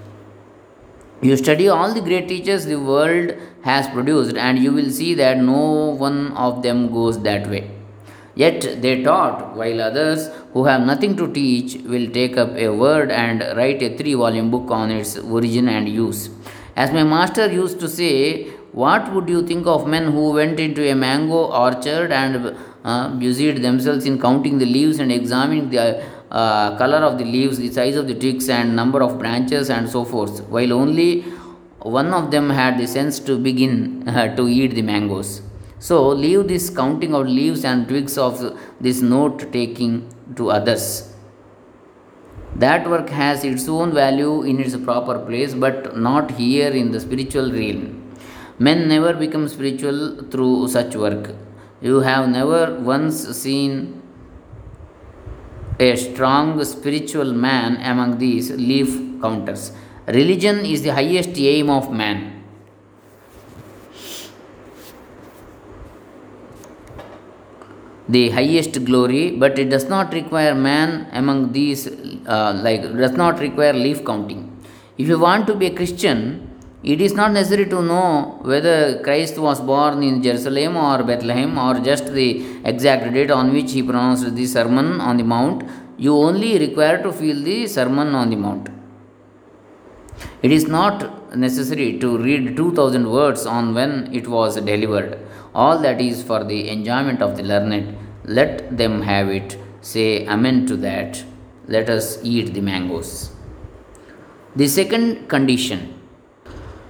you 1.20 1.36
study 1.36 1.68
all 1.68 1.94
the 1.94 2.02
great 2.02 2.28
teachers 2.28 2.66
the 2.66 2.76
world 2.76 3.36
has 3.64 3.88
produced, 3.88 4.38
and 4.38 4.60
you 4.60 4.72
will 4.72 4.92
see 4.92 5.16
that 5.16 5.38
no 5.40 5.96
one 5.98 6.32
of 6.34 6.62
them 6.62 6.92
goes 6.94 7.20
that 7.24 7.50
way. 7.50 7.72
Yet 8.44 8.82
they 8.84 9.04
taught, 9.04 9.56
while 9.58 9.82
others 9.82 10.30
who 10.54 10.66
have 10.66 10.82
nothing 10.86 11.18
to 11.18 11.26
teach 11.34 11.82
will 11.92 12.08
take 12.12 12.38
up 12.38 12.52
a 12.56 12.70
word 12.70 13.10
and 13.10 13.40
write 13.58 13.82
a 13.82 13.98
three 13.98 14.14
volume 14.14 14.52
book 14.52 14.70
on 14.70 14.92
its 14.92 15.18
origin 15.18 15.68
and 15.68 15.90
use. 15.90 16.30
As 16.76 16.92
my 16.92 17.04
master 17.04 17.52
used 17.52 17.80
to 17.80 17.90
say, 17.90 18.50
what 18.84 19.12
would 19.14 19.28
you 19.28 19.42
think 19.48 19.66
of 19.66 19.88
men 19.88 20.12
who 20.12 20.34
went 20.34 20.60
into 20.60 20.88
a 20.88 20.94
mango 20.94 21.46
orchard 21.66 22.12
and 22.12 22.56
uh, 22.84 23.10
busied 23.24 23.64
themselves 23.64 24.06
in 24.06 24.22
counting 24.22 24.60
the 24.60 24.68
leaves 24.68 25.00
and 25.00 25.12
examining 25.12 25.72
the 25.72 26.04
uh, 26.30 26.78
color 26.78 26.98
of 26.98 27.18
the 27.18 27.26
leaves, 27.26 27.58
the 27.58 27.72
size 27.72 27.96
of 27.96 28.08
the 28.08 28.14
twigs, 28.14 28.50
and 28.50 28.76
number 28.76 29.02
of 29.02 29.18
branches, 29.18 29.72
and 29.72 29.90
so 29.90 30.06
forth, 30.06 30.42
while 30.50 30.74
only 30.74 31.22
one 31.82 32.14
of 32.14 32.30
them 32.30 32.52
had 32.52 32.78
the 32.78 32.86
sense 32.86 33.20
to 33.20 33.40
begin 33.40 34.08
uh, 34.08 34.36
to 34.38 34.48
eat 34.48 34.76
the 34.76 34.84
mangoes. 34.84 35.42
So, 35.80 36.10
leave 36.10 36.48
this 36.48 36.70
counting 36.70 37.14
of 37.14 37.28
leaves 37.28 37.64
and 37.64 37.88
twigs 37.88 38.18
of 38.18 38.58
this 38.82 39.02
note 39.02 39.52
taking 39.52 40.12
to 40.36 40.50
others. 40.50 41.14
That 42.56 42.90
work 42.90 43.10
has 43.10 43.44
its 43.44 43.68
own 43.68 43.94
value 43.94 44.42
in 44.42 44.60
its 44.60 44.76
proper 44.76 45.20
place, 45.20 45.54
but 45.54 45.96
not 45.96 46.32
here 46.32 46.72
in 46.72 46.92
the 46.92 47.00
spiritual 47.00 47.52
realm. 47.52 48.04
Men 48.58 48.88
never 48.88 49.14
become 49.14 49.48
spiritual 49.48 50.24
through 50.32 50.68
such 50.70 50.96
work. 50.96 51.36
You 51.80 52.00
have 52.00 52.30
never 52.30 52.80
once 52.80 53.28
seen 53.38 54.02
a 55.80 55.96
strong 55.96 56.64
spiritual 56.66 57.34
man 57.34 57.78
among 57.78 58.18
these 58.18 58.50
leaf 58.50 58.90
counters. 59.22 59.72
Religion 60.08 60.66
is 60.66 60.82
the 60.82 60.94
highest 60.94 61.38
aim 61.38 61.70
of 61.70 61.92
man. 61.92 62.37
The 68.10 68.30
highest 68.30 68.86
glory, 68.86 69.32
but 69.32 69.60
it 69.60 69.70
does 69.70 69.90
not 69.90 70.14
require 70.14 70.56
man 70.56 71.08
among 71.12 71.52
these, 71.52 71.88
uh, 72.26 72.60
like, 72.64 72.82
does 72.96 73.12
not 73.12 73.40
require 73.40 73.74
leaf 73.74 74.06
counting. 74.06 74.44
If 74.98 75.08
you 75.08 75.20
want 75.20 75.46
to 75.48 75.56
be 75.56 75.68
a 75.68 75.76
Christian, 75.76 76.48
it 76.84 77.02
is 77.02 77.14
not 77.14 77.32
necessary 77.34 77.66
to 77.66 77.82
know 77.82 78.40
whether 78.44 79.02
Christ 79.02 79.38
was 79.38 79.60
born 79.60 80.04
in 80.04 80.22
Jerusalem 80.24 80.78
or 80.78 81.04
Bethlehem 81.04 81.58
or 81.58 81.80
just 81.80 82.14
the 82.14 82.46
exact 82.64 83.14
date 83.14 83.32
on 83.32 83.52
which 83.52 83.74
he 83.74 83.84
pronounced 83.84 84.36
the 84.36 84.46
Sermon 84.46 85.02
on 85.02 85.18
the 85.18 85.24
Mount. 85.24 85.64
You 85.98 86.16
only 86.16 86.58
require 86.60 87.02
to 87.04 87.12
feel 87.12 87.44
the 87.44 87.68
Sermon 87.68 88.16
on 88.16 88.30
the 88.30 88.36
Mount. 88.36 88.70
It 90.42 90.52
is 90.52 90.68
not 90.68 91.17
necessary 91.36 92.00
to 92.00 92.18
read 92.18 92.56
2000 92.56 93.10
words 93.12 93.46
on 93.46 93.74
when 93.74 94.14
it 94.14 94.28
was 94.28 94.56
delivered. 94.56 95.20
All 95.54 95.80
that 95.80 96.00
is 96.02 96.24
for 96.24 96.44
the 96.44 96.70
enjoyment 96.70 97.22
of 97.22 97.38
the 97.38 97.44
learned. 97.44 97.98
Let 98.24 98.78
them 98.78 99.02
have 99.02 99.30
it. 99.30 99.58
Say 99.82 100.28
Amen 100.28 100.66
to 100.68 100.78
that. 100.78 101.24
Let 101.68 101.90
us 101.90 102.20
eat 102.24 102.54
the 102.54 102.62
mangoes. 102.62 103.32
The 104.56 104.68
second 104.68 105.28
condition 105.28 105.94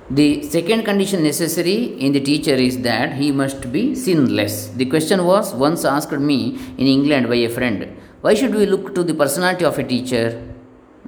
the 0.09 0.41
second 0.43 0.83
condition 0.85 1.21
necessary 1.21 1.99
in 1.99 2.13
the 2.13 2.21
teacher 2.21 2.53
is 2.53 2.79
that 2.83 3.15
he 3.15 3.33
must 3.33 3.73
be 3.73 3.93
sinless. 3.93 4.67
The 4.67 4.85
question 4.85 5.25
was 5.25 5.53
once 5.53 5.83
asked 5.83 6.13
me 6.13 6.57
in 6.77 6.87
England 6.87 7.27
by 7.27 7.35
a 7.35 7.49
friend 7.49 7.97
why 8.21 8.33
should 8.33 8.55
we 8.55 8.65
look 8.65 8.95
to 8.95 9.03
the 9.03 9.13
personality 9.13 9.63
of 9.63 9.77
a 9.77 9.83
teacher? 9.83 10.46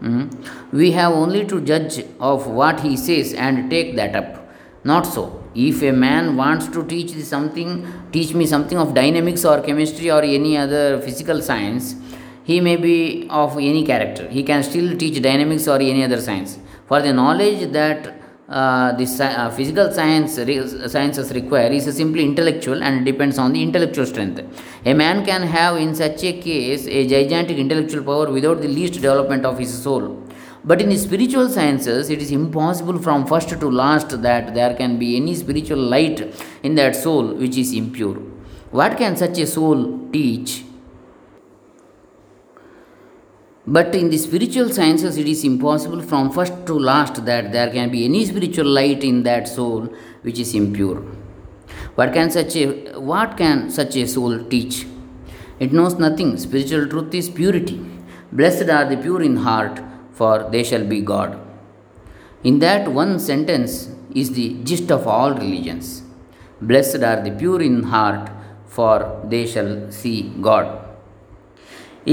Mm-hmm. 0.01 0.77
We 0.77 0.91
have 0.91 1.13
only 1.13 1.45
to 1.47 1.61
judge 1.61 2.03
of 2.19 2.47
what 2.47 2.79
he 2.81 2.95
says 2.95 3.33
and 3.33 3.69
take 3.69 3.95
that 3.95 4.15
up. 4.15 4.49
Not 4.83 5.05
so. 5.05 5.43
If 5.55 5.81
a 5.83 5.91
man 5.91 6.37
wants 6.37 6.67
to 6.69 6.85
teach 6.85 7.11
something, 7.23 7.85
teach 8.11 8.33
me 8.33 8.45
something 8.45 8.77
of 8.77 8.93
dynamics 8.93 9.43
or 9.43 9.61
chemistry 9.61 10.09
or 10.09 10.21
any 10.21 10.57
other 10.57 11.01
physical 11.01 11.41
science, 11.41 11.95
he 12.43 12.61
may 12.61 12.77
be 12.77 13.27
of 13.29 13.57
any 13.57 13.85
character. 13.85 14.27
He 14.29 14.43
can 14.43 14.63
still 14.63 14.97
teach 14.97 15.21
dynamics 15.21 15.67
or 15.67 15.75
any 15.75 16.03
other 16.03 16.21
science. 16.21 16.57
For 16.87 17.01
the 17.01 17.13
knowledge 17.13 17.71
that 17.73 18.18
uh, 18.49 18.97
uh, 19.19 19.49
physical 19.51 19.91
science 19.91 20.33
sciences 20.91 21.31
require 21.33 21.71
is 21.71 21.85
simply 21.95 22.23
intellectual 22.23 22.81
and 22.81 23.05
depends 23.05 23.37
on 23.37 23.53
the 23.53 23.61
intellectual 23.61 24.07
strength. 24.07 24.41
A 24.85 24.93
man 24.93 25.23
can 25.23 25.43
have 25.43 25.77
in 25.77 25.93
such 25.93 26.23
a 26.23 26.33
case 26.33 26.87
a 26.87 27.07
gigantic 27.07 27.57
intellectual 27.57 28.03
power 28.03 28.31
without 28.31 28.61
the 28.61 28.67
least 28.67 28.93
development 28.93 29.45
of 29.45 29.59
his 29.59 29.71
soul. 29.83 30.25
But 30.63 30.81
in 30.81 30.97
spiritual 30.97 31.47
sciences, 31.49 32.09
it 32.09 32.21
is 32.21 32.31
impossible 32.31 32.97
from 32.99 33.25
first 33.25 33.49
to 33.49 33.69
last 33.69 34.21
that 34.23 34.53
there 34.53 34.75
can 34.75 34.97
be 34.97 35.15
any 35.15 35.35
spiritual 35.35 35.79
light 35.79 36.33
in 36.63 36.75
that 36.75 36.95
soul 36.95 37.35
which 37.35 37.55
is 37.55 37.71
impure. 37.73 38.15
What 38.71 38.97
can 38.97 39.15
such 39.15 39.37
a 39.37 39.47
soul 39.47 40.09
teach? 40.11 40.63
But 43.75 43.93
in 43.93 44.09
the 44.09 44.17
spiritual 44.17 44.69
sciences, 44.69 45.15
it 45.17 45.27
is 45.27 45.43
impossible 45.43 46.01
from 46.01 46.31
first 46.31 46.65
to 46.65 46.73
last 46.73 47.23
that 47.25 47.51
there 47.51 47.69
can 47.69 47.91
be 47.91 48.03
any 48.03 48.25
spiritual 48.25 48.65
light 48.65 49.03
in 49.03 49.21
that 49.23 49.47
soul 49.47 49.93
which 50.23 50.39
is 50.39 50.55
impure. 50.55 51.01
What 51.93 52.11
can 52.13 52.31
such 52.31 52.55
a 52.55 52.65
what 53.11 53.37
can 53.37 53.69
such 53.69 53.95
a 53.95 54.07
soul 54.07 54.43
teach? 54.45 54.87
It 55.59 55.71
knows 55.71 55.99
nothing. 56.05 56.35
Spiritual 56.37 56.87
truth 56.87 57.13
is 57.13 57.29
purity. 57.29 57.79
Blessed 58.31 58.69
are 58.69 58.85
the 58.89 58.97
pure 58.97 59.21
in 59.21 59.35
heart, 59.35 59.79
for 60.13 60.49
they 60.49 60.63
shall 60.63 60.85
be 60.95 61.01
God. 61.01 61.39
In 62.43 62.57
that 62.65 62.91
one 62.91 63.19
sentence 63.19 63.89
is 64.15 64.31
the 64.33 64.49
gist 64.63 64.91
of 64.91 65.05
all 65.05 65.33
religions. 65.33 66.01
Blessed 66.59 67.03
are 67.03 67.21
the 67.21 67.31
pure 67.31 67.61
in 67.61 67.83
heart, 67.83 68.31
for 68.65 69.21
they 69.25 69.45
shall 69.45 69.91
see 69.91 70.33
God. 70.41 70.78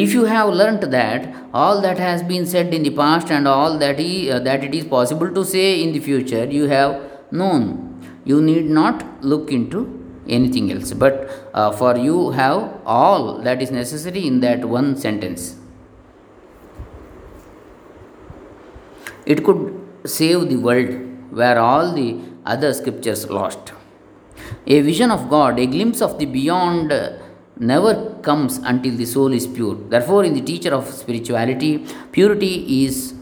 If 0.05 0.13
you 0.13 0.25
have 0.25 0.49
learnt 0.61 0.83
that 0.91 1.35
all 1.55 1.81
that 1.81 1.99
has 1.99 2.23
been 2.23 2.45
said 2.45 2.75
in 2.75 2.83
the 2.83 2.91
past 2.91 3.31
and 3.31 3.49
all 3.49 3.79
that, 3.79 3.99
he, 3.99 4.31
uh, 4.31 4.41
that 4.41 4.63
it 4.63 4.75
is 4.75 4.85
possible 4.85 5.33
to 5.33 5.43
say 5.43 5.83
in 5.83 5.93
the 5.93 6.01
future, 6.01 6.45
you 6.45 6.67
have 6.69 7.01
known. 7.31 7.63
You 8.25 8.43
need 8.43 8.67
not 8.67 9.25
look 9.25 9.51
into 9.51 9.81
anything 10.29 10.71
else. 10.71 10.93
But 10.93 11.31
uh, 11.55 11.73
for 11.73 11.97
you 11.97 12.33
have 12.33 12.79
all 12.85 13.39
that 13.39 13.63
is 13.63 13.71
necessary 13.71 14.27
in 14.27 14.41
that 14.41 14.67
one 14.67 14.97
sentence. 14.99 15.57
It 19.25 19.45
could 19.45 19.61
save 20.05 20.51
the 20.51 20.57
world 20.57 20.91
where 21.31 21.59
all 21.59 21.95
the 21.95 22.21
other 22.45 22.75
scriptures 22.75 23.31
lost. 23.31 23.73
A 24.67 24.81
vision 24.83 25.11
of 25.11 25.31
God, 25.31 25.59
a 25.59 25.67
glimpse 25.67 26.03
of 26.03 26.19
the 26.19 26.27
beyond, 26.27 26.93
uh, 26.93 27.19
never 27.59 28.15
comes 28.23 28.59
until 28.59 28.97
the 28.97 29.07
soul 29.07 29.33
is 29.33 29.47
pure. 29.47 29.75
Therefore, 29.75 30.25
in 30.25 30.35
the 30.35 30.41
teacher 30.41 30.75
of 30.75 30.87
spirituality, 30.89 31.87
purity 32.13 32.85
is 32.85 33.15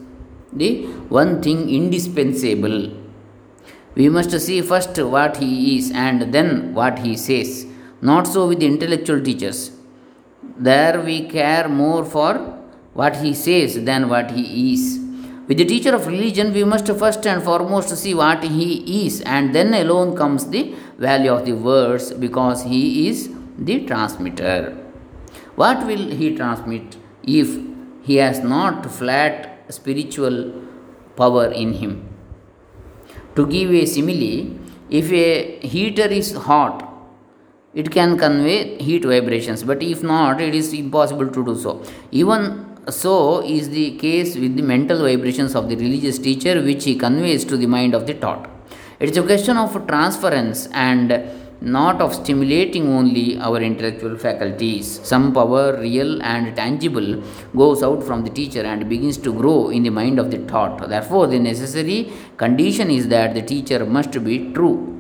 the 0.53 0.85
one 1.09 1.43
thing 1.43 1.69
indispensable. 1.71 2.93
We 3.95 4.09
must 4.09 4.39
see 4.41 4.61
first 4.61 4.99
what 4.99 5.37
he 5.37 5.79
is 5.79 5.93
and 5.93 6.33
then 6.35 6.75
what 6.75 6.99
he 6.99 7.17
says. 7.17 7.67
Not 8.01 8.27
so 8.27 8.49
with 8.49 8.61
the 8.61 8.67
intellectual 8.67 9.23
teachers. 9.23 9.71
There 10.59 11.01
we 11.01 11.29
care 11.29 11.69
more 11.69 12.05
for 12.05 12.35
what 12.93 13.17
he 13.17 13.35
says 13.35 13.83
than 13.85 14.09
what 14.09 14.33
he 14.33 14.73
is. 14.73 15.01
With 15.47 15.59
the 15.59 15.65
teacher 15.65 15.95
of 15.95 16.07
religion, 16.07 16.53
we 16.53 16.65
must 16.65 16.87
first 16.87 17.27
and 17.27 17.43
foremost 17.43 17.95
see 17.97 18.15
what 18.15 18.43
he 18.43 19.07
is, 19.07 19.21
and 19.23 19.55
then 19.55 19.75
alone 19.75 20.17
comes 20.17 20.49
the 20.49 20.75
value 20.97 21.33
of 21.33 21.45
the 21.45 21.53
words 21.53 22.13
because 22.13 22.63
he 22.63 23.09
is 23.09 23.34
the 23.59 23.85
transmitter. 23.87 24.77
What 25.57 25.87
will 25.87 26.11
he 26.11 26.35
transmit 26.37 26.97
if 27.23 27.59
he 28.03 28.17
has 28.17 28.41
not 28.41 28.91
flat 28.91 29.65
spiritual 29.69 30.53
power 31.17 31.47
in 31.47 31.75
him? 31.75 32.09
To 33.37 33.47
give 33.47 33.71
a 33.71 33.87
simile, 33.87 34.59
if 34.91 35.11
a 35.13 35.59
heater 35.67 36.07
is 36.07 36.35
hot, 36.35 36.91
it 37.75 37.91
can 37.91 38.17
convey 38.17 38.79
heat 38.79 39.05
vibrations, 39.05 39.65
but 39.65 39.83
if 39.83 40.03
not, 40.03 40.41
it 40.41 40.55
is 40.55 40.73
impossible 40.73 41.29
to 41.29 41.45
do 41.45 41.59
so. 41.59 41.83
Even 42.13 42.65
so 42.89 43.43
is 43.43 43.71
the 43.71 43.97
case 43.97 44.37
with 44.37 44.57
the 44.57 44.63
mental 44.63 44.99
vibrations 44.99 45.55
of 45.55 45.69
the 45.69 45.77
religious 45.77 46.19
teacher, 46.19 46.63
which 46.63 46.85
he 46.85 46.95
conveys 46.97 47.45
to 47.47 47.57
the 47.57 47.67
mind 47.67 47.95
of 47.95 48.07
the 48.07 48.15
taught. 48.15 48.49
It 49.01 49.11
is 49.11 49.17
a 49.17 49.23
question 49.23 49.57
of 49.57 49.87
transference 49.89 50.69
and 50.69 51.11
not 51.65 52.01
of 52.01 52.15
stimulating 52.15 52.89
only 52.89 53.39
our 53.39 53.61
intellectual 53.61 54.17
faculties. 54.17 55.01
Some 55.03 55.33
power, 55.33 55.79
real 55.81 56.23
and 56.23 56.55
tangible, 56.55 57.23
goes 57.57 57.83
out 57.83 58.03
from 58.03 58.25
the 58.25 58.31
teacher 58.31 58.63
and 58.63 58.89
begins 58.89 59.17
to 59.19 59.33
grow 59.33 59.71
in 59.71 59.83
the 59.83 59.91
mind 59.91 60.19
of 60.19 60.31
the 60.31 60.39
taught. 60.47 60.89
Therefore, 60.89 61.27
the 61.27 61.39
necessary 61.39 62.13
condition 62.37 62.91
is 62.91 63.09
that 63.09 63.35
the 63.35 63.43
teacher 63.43 63.85
must 63.87 64.13
be 64.23 64.53
true. 64.53 64.91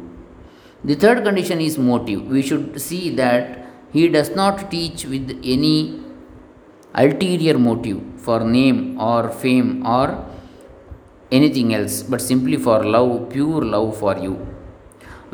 The 0.84 0.94
third 0.94 1.22
condition 1.24 1.60
is 1.60 1.78
motive. 1.78 2.26
We 2.26 2.42
should 2.42 2.80
see 2.80 3.10
that 3.16 3.66
he 3.92 4.08
does 4.08 4.34
not 4.34 4.70
teach 4.70 5.04
with 5.04 5.40
any 5.44 6.00
ulterior 6.94 7.58
motive 7.58 8.02
for 8.18 8.40
name 8.40 9.00
or 9.00 9.30
fame 9.30 9.86
or 9.86 10.26
anything 11.30 11.74
else, 11.74 12.02
but 12.02 12.20
simply 12.20 12.56
for 12.56 12.84
love, 12.84 13.30
pure 13.30 13.62
love 13.62 13.96
for 13.98 14.16
you. 14.18 14.53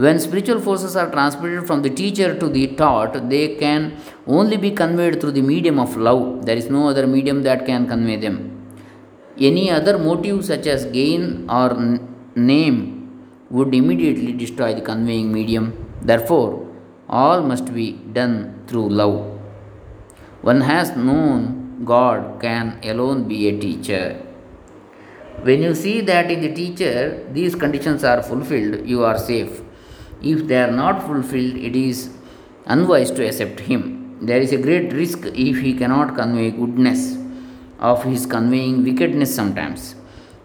When 0.03 0.19
spiritual 0.19 0.61
forces 0.67 0.97
are 0.97 1.11
transmitted 1.11 1.67
from 1.67 1.83
the 1.83 1.91
teacher 1.91 2.29
to 2.41 2.49
the 2.49 2.69
taught, 2.69 3.29
they 3.29 3.57
can 3.57 3.99
only 4.27 4.57
be 4.57 4.71
conveyed 4.71 5.21
through 5.21 5.33
the 5.33 5.43
medium 5.43 5.79
of 5.79 5.97
love. 5.97 6.47
There 6.47 6.57
is 6.57 6.71
no 6.71 6.89
other 6.89 7.07
medium 7.07 7.43
that 7.43 7.67
can 7.67 7.87
convey 7.87 8.17
them. 8.17 8.37
Any 9.39 9.71
other 9.71 9.99
motive, 9.99 10.45
such 10.47 10.67
as 10.67 10.87
gain 10.87 11.45
or 11.51 11.73
n- 11.73 12.15
name, 12.35 12.79
would 13.51 13.75
immediately 13.75 14.33
destroy 14.33 14.73
the 14.75 14.81
conveying 14.81 15.31
medium. 15.35 15.67
Therefore, 16.01 16.67
all 17.07 17.43
must 17.43 17.75
be 17.75 17.93
done 17.93 18.35
through 18.67 18.89
love. 18.89 19.39
One 20.41 20.63
has 20.63 20.97
known 20.97 21.85
God 21.85 22.41
can 22.41 22.79
alone 22.85 23.29
be 23.29 23.49
a 23.49 23.59
teacher. 23.59 24.05
When 25.43 25.63
you 25.63 25.75
see 25.75 26.01
that 26.03 26.31
in 26.31 26.41
the 26.41 26.55
teacher 26.55 27.27
these 27.33 27.55
conditions 27.55 28.03
are 28.03 28.23
fulfilled, 28.23 28.87
you 28.87 29.05
are 29.05 29.19
safe. 29.19 29.61
If 30.23 30.47
they 30.47 30.61
are 30.63 30.71
not 30.71 31.03
fulfilled, 31.03 31.57
it 31.57 31.75
is 31.75 32.11
unwise 32.67 33.11
to 33.13 33.27
accept 33.27 33.61
him. 33.61 34.19
There 34.23 34.41
is 34.41 34.53
a 34.53 34.59
great 34.59 34.93
risk 34.93 35.25
if 35.25 35.59
he 35.61 35.73
cannot 35.75 36.15
convey 36.15 36.51
goodness 36.51 37.17
of 37.79 38.05
his 38.05 38.27
conveying 38.27 38.85
wickedness 38.85 39.35
sometimes. 39.35 39.95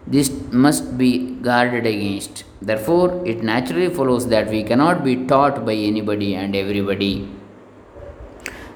This 0.06 0.30
must 0.50 0.96
be 0.96 1.32
guarded 1.42 1.86
against. 1.86 2.44
Therefore, 2.62 3.22
it 3.26 3.42
naturally 3.42 3.92
follows 3.92 4.28
that 4.28 4.48
we 4.48 4.62
cannot 4.62 5.04
be 5.04 5.26
taught 5.26 5.66
by 5.66 5.74
anybody 5.74 6.34
and 6.34 6.56
everybody. 6.56 7.28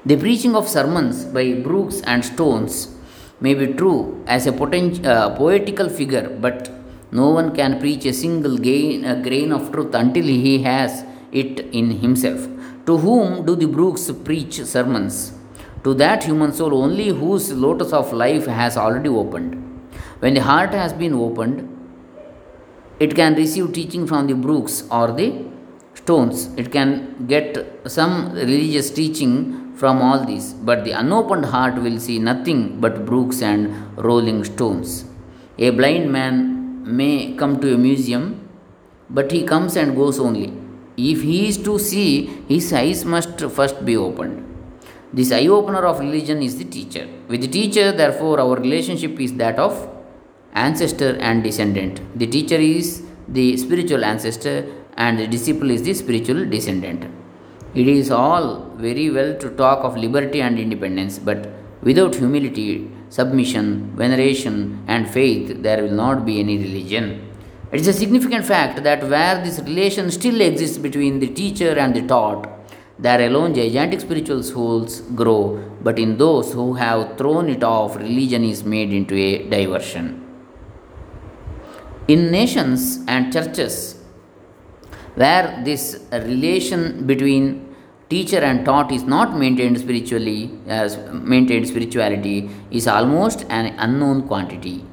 The 0.05 0.17
preaching 0.17 0.55
of 0.55 0.67
sermons 0.67 1.25
by 1.25 1.53
Brooks 1.53 2.01
and 2.01 2.23
Stones 2.23 2.95
may 3.39 3.53
be 3.55 3.67
true 3.67 4.23
as 4.27 4.45
a 4.45 4.53
uh, 4.53 5.35
poetical 5.35 5.89
figure, 5.89 6.29
but 6.29 6.69
no 7.11 7.29
one 7.29 7.53
can 7.53 7.79
preach 7.79 8.05
a 8.05 8.13
single 8.13 8.57
gain, 8.57 9.03
a 9.05 9.21
grain 9.21 9.51
of 9.51 9.71
truth 9.71 9.93
until 9.93 10.23
he 10.23 10.63
has 10.63 11.03
it 11.31 11.59
in 11.79 11.91
himself. 11.99 12.47
To 12.85 12.97
whom 12.97 13.45
do 13.45 13.55
the 13.55 13.67
Brooks 13.67 14.09
preach 14.23 14.63
sermons? 14.63 15.33
To 15.83 15.93
that 15.95 16.23
human 16.23 16.51
soul 16.53 16.73
only 16.75 17.09
whose 17.09 17.51
lotus 17.51 17.91
of 17.91 18.13
life 18.13 18.45
has 18.45 18.77
already 18.77 19.09
opened. 19.09 19.57
When 20.19 20.35
the 20.35 20.41
heart 20.41 20.71
has 20.73 20.93
been 20.93 21.13
opened, 21.13 21.67
it 22.99 23.15
can 23.15 23.35
receive 23.35 23.73
teaching 23.73 24.05
from 24.07 24.27
the 24.27 24.35
Brooks 24.35 24.83
or 24.89 25.11
the 25.11 25.45
Stones. 25.93 26.49
It 26.55 26.71
can 26.71 27.25
get 27.27 27.57
some 27.87 28.31
religious 28.33 28.89
teaching 28.89 29.73
from 29.75 30.01
all 30.01 30.23
these, 30.23 30.53
but 30.53 30.85
the 30.85 30.91
unopened 30.91 31.45
heart 31.45 31.75
will 31.75 31.99
see 31.99 32.17
nothing 32.19 32.79
but 32.79 33.05
Brooks 33.05 33.41
and 33.41 33.97
rolling 33.97 34.43
stones. 34.43 35.05
A 35.57 35.71
blind 35.71 36.11
man 36.11 36.50
may 36.83 37.33
come 37.37 37.59
to 37.61 37.73
a 37.73 37.77
museum, 37.77 38.47
but 39.09 39.31
he 39.31 39.43
comes 39.43 39.75
and 39.75 39.95
goes 39.95 40.19
only. 40.19 40.53
If 40.97 41.21
he 41.21 41.47
is 41.47 41.57
to 41.59 41.79
see, 41.79 42.25
his 42.47 42.71
eyes 42.73 43.05
must 43.05 43.39
first 43.39 43.85
be 43.85 43.97
opened. 43.97 44.47
This 45.13 45.31
eye 45.31 45.47
opener 45.47 45.85
of 45.85 45.99
religion 45.99 46.41
is 46.41 46.57
the 46.57 46.63
teacher. 46.63 47.07
With 47.27 47.41
the 47.41 47.47
teacher, 47.47 47.91
therefore, 47.91 48.39
our 48.39 48.55
relationship 48.55 49.19
is 49.19 49.33
that 49.33 49.59
of 49.59 49.89
ancestor 50.53 51.17
and 51.19 51.43
descendant. 51.43 52.01
The 52.17 52.27
teacher 52.27 52.55
is 52.55 53.03
the 53.27 53.57
spiritual 53.57 54.03
ancestor, 54.03 54.71
and 54.97 55.19
the 55.19 55.27
disciple 55.27 55.69
is 55.69 55.83
the 55.83 55.93
spiritual 55.93 56.45
descendant. 56.45 57.05
It 57.73 57.87
is 57.87 58.11
all 58.11 58.69
very 58.75 59.09
well 59.09 59.37
to 59.39 59.49
talk 59.51 59.83
of 59.83 59.97
liberty 59.97 60.41
and 60.41 60.59
independence, 60.59 61.19
but 61.19 61.49
without 61.81 62.15
humility, 62.15 62.89
submission, 63.09 63.95
veneration, 63.95 64.83
and 64.87 65.09
faith, 65.09 65.61
there 65.61 65.83
will 65.83 65.91
not 65.91 66.25
be 66.25 66.39
any 66.39 66.57
religion. 66.57 67.27
It 67.71 67.81
is 67.81 67.87
a 67.87 67.93
significant 67.93 68.45
fact 68.45 68.83
that 68.83 69.07
where 69.07 69.43
this 69.43 69.59
relation 69.59 70.11
still 70.11 70.41
exists 70.41 70.77
between 70.77 71.19
the 71.19 71.27
teacher 71.27 71.71
and 71.77 71.95
the 71.95 72.05
taught, 72.05 72.49
there 72.99 73.21
alone 73.27 73.55
gigantic 73.55 74.01
spiritual 74.01 74.43
souls 74.43 75.01
grow, 75.15 75.57
but 75.81 75.97
in 75.97 76.17
those 76.17 76.53
who 76.53 76.73
have 76.75 77.17
thrown 77.17 77.49
it 77.49 77.63
off, 77.63 77.95
religion 77.95 78.43
is 78.43 78.63
made 78.63 78.93
into 78.93 79.15
a 79.15 79.49
diversion. 79.49 80.23
In 82.07 82.29
nations 82.29 82.99
and 83.07 83.31
churches, 83.33 83.97
where 85.15 85.61
this 85.63 86.03
relation 86.11 87.07
between 87.07 87.70
teacher 88.11 88.41
and 88.49 88.65
taught 88.65 88.91
is 88.91 89.03
not 89.03 89.37
maintained 89.41 89.77
spiritually 89.83 90.39
as 90.67 90.97
maintained 91.33 91.67
spirituality 91.67 92.49
is 92.79 92.87
almost 92.87 93.45
an 93.49 93.67
unknown 93.85 94.27
quantity. 94.27 94.83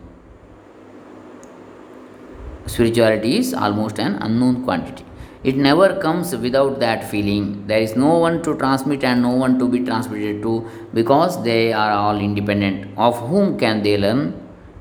Spirituality 2.67 3.39
is 3.39 3.53
almost 3.55 3.99
an 3.99 4.17
unknown 4.27 4.63
quantity. 4.65 5.05
It 5.43 5.57
never 5.57 5.89
comes 6.01 6.35
without 6.37 6.81
that 6.81 7.05
feeling. 7.11 7.67
There 7.67 7.81
is 7.81 7.95
no 7.97 8.19
one 8.19 8.43
to 8.43 8.57
transmit 8.57 9.05
and 9.05 9.23
no 9.23 9.35
one 9.45 9.59
to 9.61 9.69
be 9.69 9.81
transmitted 9.81 10.43
to 10.43 10.69
because 10.95 11.43
they 11.43 11.73
are 11.73 11.93
all 11.93 12.19
independent. 12.19 12.91
Of 12.97 13.19
whom 13.29 13.59
can 13.59 13.83
they 13.83 13.97
learn? 13.97 14.35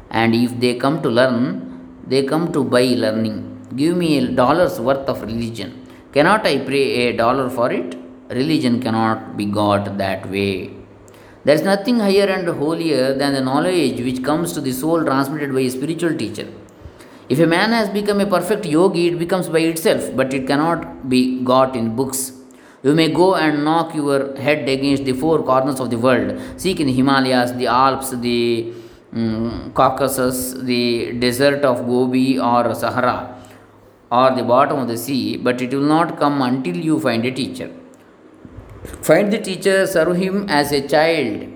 And 0.10 0.36
if 0.36 0.60
they 0.60 0.76
come 0.76 1.02
to 1.04 1.10
learn 1.10 1.68
they 2.08 2.24
come 2.24 2.52
to 2.54 2.64
buy 2.64 2.86
learning. 3.04 3.38
Give 3.76 3.96
me 3.98 4.18
a 4.18 4.28
dollar's 4.32 4.80
worth 4.80 5.10
of 5.14 5.22
religion. 5.22 5.72
Cannot 6.14 6.46
i 6.48 6.58
pay 6.58 6.84
a 7.08 7.18
dollar 7.18 7.50
for 7.50 7.72
it 7.72 7.98
religion 8.30 8.82
cannot 8.82 9.38
be 9.38 9.46
got 9.46 9.98
that 9.98 10.30
way. 10.30 10.72
There 11.44 11.56
is 11.56 11.62
nothing 11.62 12.00
higher 12.00 12.26
and 12.26 12.48
holier 12.48 13.14
than 13.14 13.34
the 13.34 13.42
knowledge 13.42 14.02
which 14.02 14.24
comes 14.24 14.54
to 14.54 14.62
the 14.62 14.72
soul 14.72 15.04
transmitted 15.04 15.54
by 15.54 15.62
a 15.62 15.70
spiritual 15.70 16.16
teacher. 16.16 16.48
If 17.30 17.40
a 17.40 17.48
man 17.48 17.72
has 17.72 17.90
become 17.90 18.20
a 18.22 18.26
perfect 18.26 18.66
yogi, 18.66 19.08
it 19.08 19.20
becomes 19.20 19.50
by 19.50 19.60
itself, 19.60 20.16
but 20.16 20.34
it 20.34 20.48
cannot 20.48 21.10
be 21.10 21.42
got 21.44 21.76
in 21.76 21.96
books. 21.96 22.34
You 22.84 22.94
may 22.94 23.12
go 23.12 23.36
and 23.36 23.64
knock 23.64 23.96
your 23.96 24.36
head 24.38 24.68
against 24.70 25.06
the 25.06 25.14
four 25.14 25.44
corners 25.44 25.80
of 25.80 25.90
the 25.90 25.98
world, 25.98 26.40
seek 26.58 26.80
in 26.80 26.88
the 26.88 26.94
Himalayas, 26.94 27.52
the 27.54 27.68
Alps, 27.68 28.12
the 28.12 28.74
um, 29.14 29.72
Caucasus, 29.74 30.54
the 30.54 31.14
desert 31.14 31.64
of 31.64 31.86
Gobi 31.86 32.40
or 32.40 32.74
Sahara 32.76 33.36
or 34.12 34.36
the 34.36 34.44
bottom 34.44 34.80
of 34.80 34.88
the 34.88 34.98
sea, 34.98 35.38
but 35.38 35.62
it 35.62 35.74
will 35.74 35.82
not 35.82 36.18
come 36.18 36.42
until 36.42 36.76
you 36.76 37.00
find 37.00 37.26
a 37.26 37.32
teacher. 37.32 37.72
Find 38.84 39.32
the 39.32 39.40
teacher, 39.40 39.88
serve 39.88 40.16
him 40.18 40.48
as 40.50 40.72
a 40.72 40.88
child. 40.88 41.54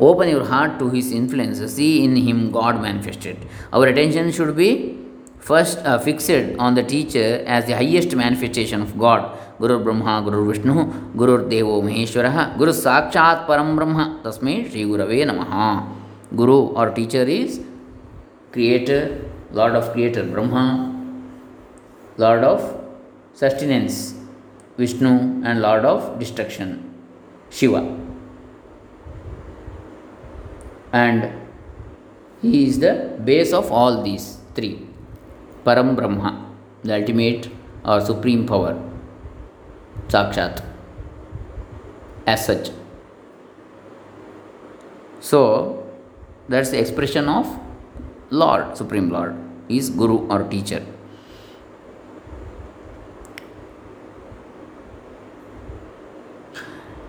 Open 0.00 0.28
your 0.28 0.44
heart 0.44 0.78
to 0.80 0.90
his 0.90 1.12
influence, 1.12 1.60
see 1.72 2.04
in 2.04 2.16
him 2.16 2.50
God 2.50 2.80
manifested. 2.80 3.46
Our 3.72 3.86
attention 3.86 4.32
should 4.32 4.56
be 4.56 4.98
first 5.38 5.78
uh, 5.78 5.98
fixed 5.98 6.30
on 6.58 6.74
the 6.74 6.82
teacher 6.82 7.44
as 7.46 7.66
the 7.66 7.76
highest 7.76 8.14
manifestation 8.16 8.82
of 8.82 8.98
God. 8.98 9.38
Guru 9.60 9.84
Brahma, 9.84 10.22
Guru 10.22 10.52
Vishnu, 10.52 11.12
Guru 11.16 11.48
Devo 11.48 11.80
Maheshwara, 11.80 12.58
Guru 12.58 12.72
Sakshat 12.72 13.46
Param 13.46 13.76
Brahma, 13.76 14.20
Tasmai 14.24 14.68
Sri 14.68 14.82
Gurave 14.82 15.24
Namaha. 15.24 15.86
Guru 16.34 16.68
or 16.74 16.90
teacher 16.90 17.22
is 17.22 17.60
creator, 18.50 19.30
Lord 19.52 19.76
of 19.76 19.92
creator 19.92 20.24
Brahma, 20.24 20.90
Lord 22.16 22.42
of 22.42 22.80
sustenance 23.32 24.13
Vishnu, 24.76 25.42
and 25.44 25.60
Lord 25.60 25.84
of 25.84 26.18
destruction 26.18 26.94
Shiva. 27.50 27.96
And 30.92 31.32
he 32.42 32.66
is 32.66 32.78
the 32.80 33.18
base 33.24 33.52
of 33.52 33.70
all 33.70 34.02
these 34.02 34.38
three. 34.54 34.86
Param 35.64 35.96
Brahma, 35.96 36.52
the 36.82 36.94
ultimate 37.00 37.48
or 37.84 38.00
supreme 38.00 38.46
power, 38.46 38.80
Sakshat, 40.08 40.62
as 42.26 42.44
such. 42.46 42.70
So, 45.20 45.86
that's 46.48 46.70
the 46.70 46.78
expression 46.78 47.28
of 47.28 47.58
Lord, 48.30 48.76
Supreme 48.76 49.08
Lord, 49.10 49.36
is 49.68 49.88
Guru 49.88 50.26
or 50.28 50.42
teacher. 50.44 50.84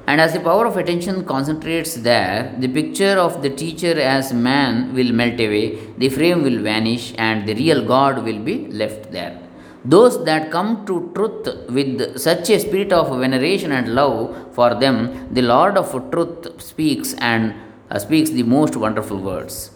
And 0.08 0.22
as 0.22 0.34
the 0.34 0.40
power 0.40 0.66
of 0.68 0.78
attention 0.78 1.26
concentrates 1.26 1.96
there, 1.96 2.54
the 2.60 2.68
picture 2.68 3.18
of 3.18 3.42
the 3.42 3.50
teacher 3.50 4.00
as 4.00 4.34
man 4.34 4.94
will 4.94 5.12
melt 5.12 5.40
away, 5.40 5.80
the 5.98 6.10
frame 6.10 6.44
will 6.44 6.62
vanish, 6.62 7.14
and 7.18 7.48
the 7.48 7.56
real 7.56 7.84
God 7.84 8.24
will 8.24 8.40
be 8.40 8.68
left 8.68 9.12
there. 9.12 9.42
Those 9.84 10.24
that 10.26 10.52
come 10.52 10.86
to 10.88 11.12
truth 11.16 11.70
with 11.70 12.18
such 12.20 12.50
a 12.50 12.60
spirit 12.60 12.92
of 12.92 13.20
veneration 13.20 13.72
and 13.72 13.94
love 13.94 14.54
for 14.54 14.74
them, 14.76 15.28
the 15.32 15.44
Lord 15.44 15.78
of 15.78 15.92
truth 16.12 16.62
speaks 16.62 17.14
and 17.16 17.54
uh, 17.90 18.00
speaks 18.00 18.32
the 18.32 18.44
most 18.44 18.76
wonderful 18.76 19.18
words. 19.18 19.72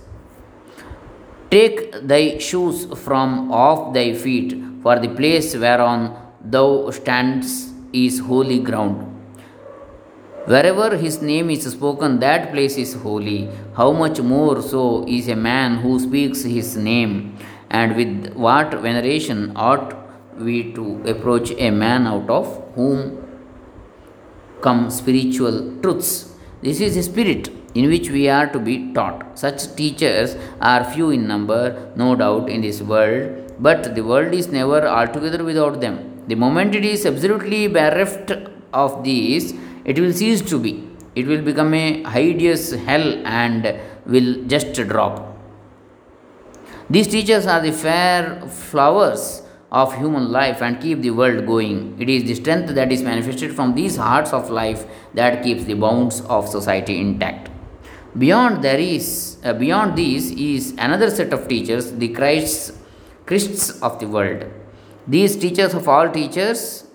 Take 1.51 1.93
thy 2.07 2.37
shoes 2.37 2.85
from 2.97 3.51
off 3.51 3.93
thy 3.93 4.13
feet, 4.13 4.59
for 4.83 4.99
the 4.99 5.09
place 5.09 5.55
whereon 5.55 6.15
thou 6.43 6.89
standest 6.91 7.69
is 7.93 8.19
holy 8.19 8.59
ground. 8.59 9.18
Wherever 10.51 10.97
his 10.97 11.21
name 11.21 11.51
is 11.51 11.63
spoken, 11.71 12.19
that 12.21 12.51
place 12.51 12.75
is 12.75 12.93
holy. 13.01 13.49
How 13.75 13.91
much 13.91 14.19
more 14.19 14.63
so 14.63 15.05
is 15.07 15.27
a 15.27 15.35
man 15.35 15.75
who 15.83 15.99
speaks 15.99 16.41
his 16.41 16.75
name? 16.75 17.37
And 17.69 17.95
with 17.95 18.33
what 18.33 18.73
veneration 18.85 19.51
ought 19.55 19.93
we 20.39 20.73
to 20.73 21.03
approach 21.05 21.51
a 21.51 21.69
man 21.69 22.07
out 22.07 22.31
of 22.31 22.47
whom 22.73 23.23
come 24.61 24.89
spiritual 24.89 25.79
truths? 25.83 26.33
This 26.63 26.81
is 26.81 26.95
the 26.95 27.03
spirit 27.03 27.49
in 27.75 27.87
which 27.87 28.09
we 28.09 28.27
are 28.27 28.47
to 28.47 28.57
be 28.57 28.91
taught. 28.93 29.37
Such 29.37 29.75
teachers 29.75 30.35
are 30.59 30.83
few 30.83 31.11
in 31.11 31.27
number, 31.27 31.91
no 31.95 32.15
doubt, 32.15 32.49
in 32.49 32.61
this 32.61 32.81
world, 32.81 33.53
but 33.59 33.93
the 33.93 34.03
world 34.03 34.33
is 34.33 34.47
never 34.47 34.87
altogether 34.87 35.43
without 35.43 35.79
them. 35.79 36.23
The 36.27 36.33
moment 36.33 36.73
it 36.73 36.85
is 36.85 37.05
absolutely 37.05 37.67
bereft 37.67 38.31
of 38.73 39.03
these, 39.03 39.53
it 39.89 39.99
will 39.99 40.13
cease 40.13 40.41
to 40.49 40.59
be. 40.59 40.73
It 41.15 41.25
will 41.25 41.41
become 41.41 41.73
a 41.73 42.09
hideous 42.09 42.71
hell 42.87 43.07
and 43.25 43.79
will 44.05 44.43
just 44.45 44.73
drop. 44.87 45.15
These 46.89 47.07
teachers 47.07 47.45
are 47.47 47.61
the 47.61 47.71
fair 47.71 48.41
flowers 48.47 49.41
of 49.71 49.95
human 49.95 50.31
life 50.31 50.61
and 50.61 50.79
keep 50.81 51.01
the 51.01 51.11
world 51.11 51.45
going. 51.45 51.95
It 51.99 52.09
is 52.09 52.23
the 52.23 52.35
strength 52.35 52.73
that 52.73 52.91
is 52.91 53.01
manifested 53.01 53.55
from 53.55 53.75
these 53.75 53.95
hearts 53.97 54.33
of 54.33 54.49
life 54.49 54.85
that 55.13 55.43
keeps 55.43 55.65
the 55.65 55.75
bounds 55.75 56.21
of 56.21 56.47
society 56.47 56.99
intact. 56.99 57.49
Beyond 58.17 58.63
there 58.63 58.79
is 58.79 59.37
uh, 59.43 59.53
beyond 59.53 59.95
these 59.95 60.31
is 60.31 60.71
another 60.77 61.09
set 61.09 61.31
of 61.31 61.47
teachers, 61.47 61.91
the 61.93 62.09
Christs, 62.09 62.77
Christs 63.25 63.81
of 63.81 63.99
the 63.99 64.07
world. 64.07 64.45
These 65.07 65.37
teachers 65.37 65.73
of 65.73 65.87
all 65.87 66.09
teachers 66.09 66.85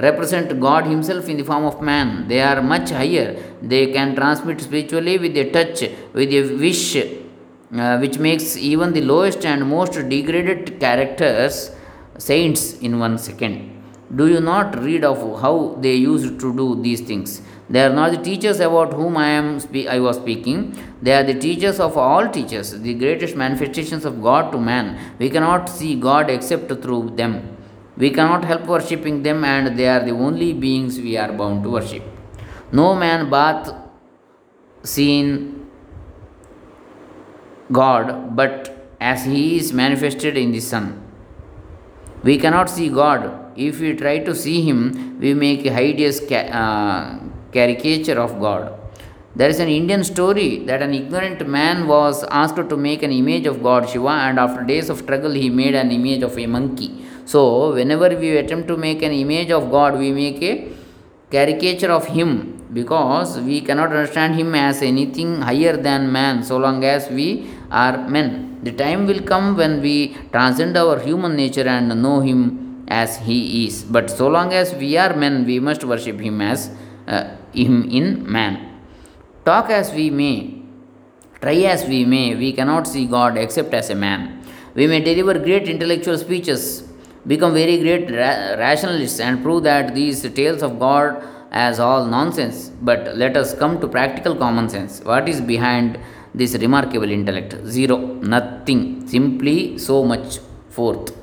represent 0.00 0.58
God 0.60 0.86
Himself 0.86 1.28
in 1.28 1.36
the 1.36 1.44
form 1.44 1.64
of 1.64 1.80
man. 1.80 2.28
They 2.28 2.40
are 2.40 2.60
much 2.62 2.90
higher. 2.90 3.36
They 3.62 3.92
can 3.92 4.14
transmit 4.14 4.60
spiritually 4.60 5.18
with 5.18 5.36
a 5.36 5.50
touch, 5.50 5.82
with 6.12 6.32
a 6.32 6.42
wish, 6.56 6.96
uh, 6.96 7.98
which 7.98 8.18
makes 8.18 8.56
even 8.56 8.92
the 8.92 9.02
lowest 9.02 9.44
and 9.44 9.68
most 9.68 9.92
degraded 10.08 10.80
characters 10.80 11.70
saints 12.18 12.74
in 12.78 12.98
one 12.98 13.18
second. 13.18 13.54
Do 14.14 14.26
you 14.26 14.40
not 14.40 14.82
read 14.82 15.04
of 15.04 15.18
how 15.40 15.76
they 15.80 15.94
used 15.94 16.40
to 16.40 16.54
do 16.56 16.80
these 16.82 17.00
things? 17.00 17.42
They 17.68 17.84
are 17.84 17.94
not 17.94 18.10
the 18.10 18.18
teachers 18.18 18.58
about 18.58 18.94
whom 18.94 19.16
I 19.16 19.28
am 19.28 19.60
spe- 19.60 19.86
I 19.88 20.00
was 20.00 20.16
speaking. 20.16 20.76
They 21.00 21.12
are 21.12 21.22
the 21.22 21.38
teachers 21.38 21.78
of 21.78 21.96
all 21.96 22.28
teachers, 22.28 22.72
the 22.72 22.94
greatest 22.94 23.36
manifestations 23.36 24.04
of 24.04 24.20
God 24.20 24.50
to 24.50 24.58
man. 24.58 24.98
We 25.20 25.30
cannot 25.30 25.68
see 25.68 25.94
God 25.94 26.28
except 26.28 26.68
through 26.82 27.10
them. 27.10 27.56
We 28.02 28.08
cannot 28.16 28.44
help 28.50 28.64
worshipping 28.74 29.22
them, 29.26 29.44
and 29.44 29.78
they 29.78 29.88
are 29.94 30.02
the 30.08 30.16
only 30.26 30.50
beings 30.64 30.98
we 31.06 31.16
are 31.22 31.32
bound 31.40 31.62
to 31.64 31.70
worship. 31.76 32.04
No 32.80 32.88
man 33.02 33.28
bath 33.34 33.74
seen 34.94 35.66
God, 37.80 38.34
but 38.40 38.54
as 39.00 39.24
he 39.24 39.58
is 39.58 39.72
manifested 39.82 40.36
in 40.36 40.50
the 40.56 40.60
Son. 40.72 40.86
We 42.22 42.36
cannot 42.38 42.68
see 42.76 42.88
God. 42.88 43.22
If 43.56 43.80
we 43.80 43.94
try 43.94 44.18
to 44.28 44.34
see 44.34 44.58
him, 44.68 45.18
we 45.20 45.34
make 45.34 45.64
a 45.66 45.72
hideous 45.72 46.20
ca- 46.30 46.50
uh, 46.62 47.18
caricature 47.52 48.18
of 48.26 48.40
God. 48.40 48.62
There 49.36 49.48
is 49.48 49.60
an 49.60 49.68
Indian 49.68 50.02
story 50.04 50.64
that 50.68 50.82
an 50.82 50.92
ignorant 50.92 51.46
man 51.46 51.86
was 51.86 52.24
asked 52.24 52.56
to 52.72 52.76
make 52.76 53.02
an 53.02 53.12
image 53.12 53.46
of 53.46 53.62
God 53.62 53.88
Shiva, 53.88 54.14
and 54.26 54.38
after 54.38 54.62
days 54.62 54.90
of 54.90 54.98
struggle, 54.98 55.32
he 55.32 55.48
made 55.50 55.74
an 55.74 55.90
image 55.90 56.22
of 56.22 56.38
a 56.38 56.46
monkey. 56.46 56.90
So, 57.32 57.40
whenever 57.74 58.08
we 58.22 58.28
attempt 58.38 58.66
to 58.68 58.76
make 58.76 59.02
an 59.02 59.12
image 59.12 59.50
of 59.50 59.70
God, 59.70 59.98
we 60.02 60.10
make 60.12 60.42
a 60.42 60.54
caricature 61.30 61.92
of 61.98 62.06
him 62.06 62.30
because 62.72 63.38
we 63.48 63.60
cannot 63.60 63.90
understand 63.92 64.34
him 64.34 64.54
as 64.54 64.82
anything 64.82 65.40
higher 65.40 65.76
than 65.76 66.10
man 66.10 66.42
so 66.42 66.56
long 66.56 66.82
as 66.84 67.08
we 67.08 67.48
are 67.70 67.96
men. 68.08 68.58
The 68.64 68.72
time 68.72 69.06
will 69.06 69.22
come 69.22 69.56
when 69.56 69.80
we 69.80 70.16
transcend 70.32 70.76
our 70.76 70.98
human 70.98 71.36
nature 71.36 71.68
and 71.68 72.02
know 72.02 72.18
him 72.20 72.84
as 72.88 73.18
he 73.18 73.66
is. 73.66 73.84
But 73.84 74.10
so 74.10 74.26
long 74.28 74.52
as 74.52 74.74
we 74.74 74.96
are 74.96 75.14
men, 75.14 75.46
we 75.46 75.60
must 75.60 75.84
worship 75.84 76.20
him 76.20 76.40
as 76.40 76.70
uh, 77.06 77.24
him 77.52 77.88
in 77.90 78.30
man. 78.30 78.82
Talk 79.44 79.70
as 79.70 79.92
we 79.92 80.10
may, 80.10 80.62
try 81.40 81.58
as 81.74 81.84
we 81.86 82.04
may, 82.04 82.34
we 82.34 82.52
cannot 82.52 82.88
see 82.88 83.06
God 83.06 83.38
except 83.38 83.72
as 83.72 83.88
a 83.90 83.94
man. 83.94 84.42
We 84.74 84.86
may 84.86 85.00
deliver 85.00 85.38
great 85.38 85.68
intellectual 85.68 86.18
speeches, 86.18 86.89
become 87.26 87.52
very 87.54 87.78
great 87.78 88.10
ra- 88.10 88.54
rationalists, 88.56 89.20
and 89.20 89.42
prove 89.42 89.62
that 89.64 89.94
these 89.94 90.22
tales 90.32 90.62
of 90.62 90.78
God 90.78 91.22
as 91.50 91.80
all 91.80 92.06
nonsense. 92.06 92.70
But 92.80 93.16
let 93.16 93.36
us 93.36 93.54
come 93.54 93.80
to 93.80 93.88
practical 93.88 94.34
common 94.36 94.68
sense. 94.68 95.00
What 95.00 95.28
is 95.28 95.40
behind 95.40 95.98
this 96.34 96.54
remarkable 96.54 97.10
intellect? 97.10 97.54
Zero, 97.66 97.96
nothing, 97.96 99.06
simply 99.06 99.78
so 99.78 100.04
much 100.04 100.38
forth. 100.68 101.16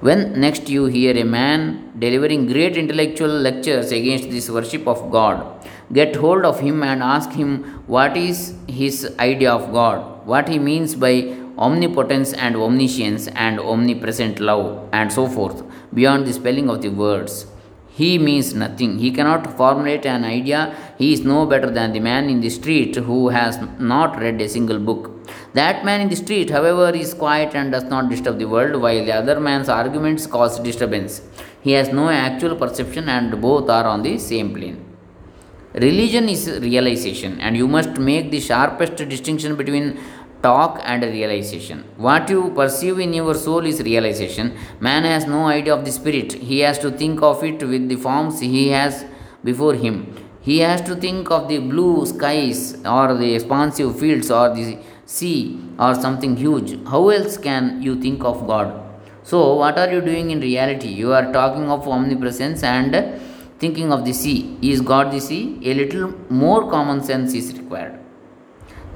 When 0.00 0.40
next 0.40 0.70
you 0.70 0.86
hear 0.86 1.14
a 1.14 1.24
man 1.24 1.92
delivering 1.98 2.46
great 2.46 2.78
intellectual 2.78 3.28
lectures 3.28 3.92
against 3.92 4.30
this 4.30 4.48
worship 4.48 4.88
of 4.88 5.10
God, 5.10 5.66
get 5.92 6.16
hold 6.16 6.46
of 6.46 6.58
him 6.58 6.82
and 6.82 7.02
ask 7.02 7.30
him 7.32 7.64
what 7.86 8.16
is 8.16 8.54
his 8.66 9.14
idea 9.18 9.52
of 9.52 9.72
God, 9.72 10.26
what 10.26 10.48
he 10.48 10.58
means 10.58 10.94
by 10.94 11.36
omnipotence 11.58 12.32
and 12.32 12.56
omniscience 12.56 13.28
and 13.28 13.60
omnipresent 13.60 14.40
love, 14.40 14.88
and 14.92 15.12
so 15.12 15.26
forth, 15.26 15.62
beyond 15.92 16.26
the 16.26 16.32
spelling 16.32 16.68
of 16.70 16.82
the 16.82 16.88
words. 16.88 17.46
He 17.92 18.18
means 18.18 18.54
nothing. 18.54 18.98
He 18.98 19.10
cannot 19.10 19.56
formulate 19.58 20.06
an 20.06 20.24
idea. 20.24 20.74
He 20.96 21.12
is 21.12 21.22
no 21.22 21.44
better 21.44 21.70
than 21.70 21.92
the 21.92 22.00
man 22.00 22.30
in 22.30 22.40
the 22.40 22.48
street 22.48 22.96
who 22.96 23.28
has 23.28 23.58
not 23.78 24.18
read 24.18 24.40
a 24.40 24.48
single 24.48 24.78
book. 24.78 25.10
That 25.52 25.84
man 25.84 26.00
in 26.00 26.08
the 26.08 26.16
street, 26.16 26.50
however, 26.50 26.96
is 26.96 27.12
quiet 27.12 27.54
and 27.54 27.72
does 27.72 27.84
not 27.84 28.08
disturb 28.08 28.38
the 28.38 28.46
world, 28.46 28.80
while 28.80 29.04
the 29.04 29.12
other 29.12 29.38
man's 29.38 29.68
arguments 29.68 30.26
cause 30.26 30.58
disturbance. 30.60 31.20
He 31.62 31.72
has 31.72 31.92
no 31.92 32.08
actual 32.08 32.56
perception, 32.56 33.08
and 33.08 33.38
both 33.42 33.68
are 33.68 33.84
on 33.84 34.02
the 34.02 34.16
same 34.18 34.54
plane. 34.54 34.86
Religion 35.74 36.28
is 36.28 36.48
realization, 36.62 37.40
and 37.40 37.56
you 37.56 37.68
must 37.68 37.98
make 37.98 38.30
the 38.30 38.40
sharpest 38.40 38.96
distinction 39.08 39.56
between 39.56 40.00
talk 40.42 40.80
and 40.84 41.02
realization. 41.02 41.84
What 41.96 42.30
you 42.30 42.50
perceive 42.50 42.98
in 42.98 43.12
your 43.12 43.34
soul 43.34 43.66
is 43.66 43.80
realization. 43.82 44.56
Man 44.80 45.04
has 45.04 45.26
no 45.26 45.46
idea 45.46 45.74
of 45.74 45.84
the 45.84 45.92
spirit. 45.92 46.32
He 46.32 46.60
has 46.60 46.78
to 46.80 46.90
think 46.90 47.22
of 47.22 47.44
it 47.44 47.62
with 47.62 47.88
the 47.88 47.96
forms 47.96 48.40
he 48.40 48.68
has 48.68 49.04
before 49.44 49.74
him. 49.74 50.16
He 50.42 50.58
has 50.60 50.80
to 50.82 50.96
think 50.96 51.30
of 51.30 51.48
the 51.48 51.58
blue 51.58 52.06
skies 52.06 52.74
or 52.84 53.14
the 53.14 53.34
expansive 53.34 53.98
fields 53.98 54.30
or 54.30 54.54
the 54.54 54.78
sea 55.04 55.60
or 55.78 55.94
something 55.94 56.36
huge. 56.36 56.78
How 56.88 57.08
else 57.10 57.36
can 57.36 57.82
you 57.82 58.00
think 58.00 58.24
of 58.24 58.46
God? 58.46 58.74
So, 59.22 59.54
what 59.54 59.78
are 59.78 59.92
you 59.92 60.00
doing 60.00 60.30
in 60.30 60.40
reality? 60.40 60.88
You 60.88 61.12
are 61.12 61.30
talking 61.30 61.70
of 61.70 61.86
omnipresence 61.86 62.62
and 62.62 63.20
thinking 63.58 63.92
of 63.92 64.06
the 64.06 64.14
sea. 64.14 64.56
Is 64.62 64.80
God 64.80 65.12
the 65.12 65.20
sea? 65.20 65.60
A 65.62 65.74
little 65.74 66.14
more 66.30 66.70
common 66.70 67.02
sense 67.02 67.34
is 67.34 67.52
required. 67.52 67.99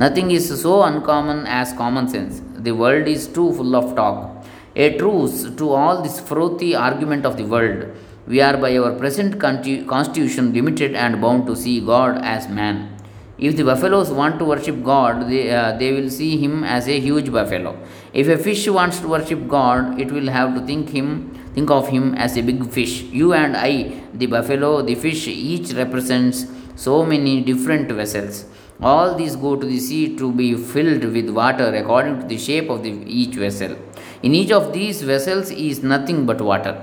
Nothing 0.01 0.31
is 0.33 0.61
so 0.61 0.83
uncommon 0.83 1.47
as 1.47 1.73
common 1.73 2.09
sense. 2.09 2.43
The 2.57 2.73
world 2.73 3.07
is 3.07 3.29
too 3.29 3.53
full 3.53 3.77
of 3.77 3.95
talk. 3.95 4.45
A 4.75 4.99
truce 4.99 5.45
to 5.59 5.71
all 5.71 6.03
this 6.03 6.19
frothy 6.19 6.75
argument 6.75 7.25
of 7.25 7.37
the 7.37 7.45
world. 7.45 7.95
We 8.27 8.41
are 8.41 8.57
by 8.57 8.77
our 8.77 8.93
present 8.93 9.39
constitution 9.41 10.53
limited 10.53 10.95
and 10.95 11.21
bound 11.21 11.47
to 11.47 11.55
see 11.55 11.81
God 11.81 12.19
as 12.25 12.49
man. 12.49 12.91
If 13.39 13.57
the 13.57 13.65
buffaloes 13.65 14.11
want 14.11 14.39
to 14.39 14.45
worship 14.45 14.83
God, 14.83 15.29
they, 15.29 15.51
uh, 15.51 15.77
they 15.77 15.93
will 15.93 16.11
see 16.11 16.39
him 16.39 16.65
as 16.65 16.89
a 16.89 16.99
huge 16.99 17.31
buffalo. 17.31 17.77
If 18.13 18.29
a 18.29 18.39
fish 18.39 18.67
wants 18.69 19.01
to 19.01 19.09
worship 19.09 19.47
God, 19.47 20.01
it 20.01 20.11
will 20.11 20.29
have 20.29 20.55
to 20.55 20.67
think 20.67 20.89
him 20.91 21.39
think 21.55 21.71
of 21.71 21.89
him 21.89 22.15
as 22.15 22.37
a 22.37 22.43
big 22.43 22.69
fish. 22.71 23.03
You 23.03 23.33
and 23.33 23.57
I, 23.57 24.03
the 24.13 24.27
buffalo, 24.27 24.83
the 24.83 24.97
fish, 24.97 25.29
each 25.29 25.73
represents 25.73 26.47
so 26.75 27.05
many 27.07 27.41
different 27.43 27.91
vessels. 27.91 28.47
All 28.91 29.15
these 29.15 29.35
go 29.35 29.57
to 29.57 29.67
the 29.67 29.79
sea 29.81 30.15
to 30.19 30.31
be 30.31 30.49
filled 30.55 31.05
with 31.17 31.31
water 31.31 31.69
according 31.75 32.21
to 32.21 32.27
the 32.27 32.37
shape 32.37 32.69
of 32.69 32.83
the, 32.83 32.91
each 33.21 33.35
vessel. 33.35 33.77
In 34.23 34.35
each 34.35 34.51
of 34.51 34.75
these 34.75 35.01
vessels 35.03 35.51
is 35.51 35.83
nothing 35.83 36.27
but 36.27 36.41
water. 36.41 36.75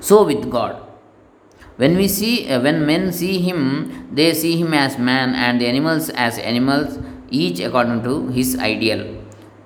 So 0.00 0.24
with 0.24 0.48
God. 0.48 0.80
When 1.76 1.96
we 1.96 2.06
see 2.06 2.48
uh, 2.48 2.60
when 2.60 2.86
men 2.86 3.12
see 3.12 3.40
him, 3.40 4.08
they 4.12 4.32
see 4.32 4.56
him 4.60 4.74
as 4.74 4.96
man 4.96 5.34
and 5.34 5.60
the 5.60 5.66
animals 5.66 6.08
as 6.10 6.38
animals, 6.38 6.98
each 7.30 7.58
according 7.58 8.02
to 8.04 8.28
his 8.28 8.56
ideal. 8.58 9.02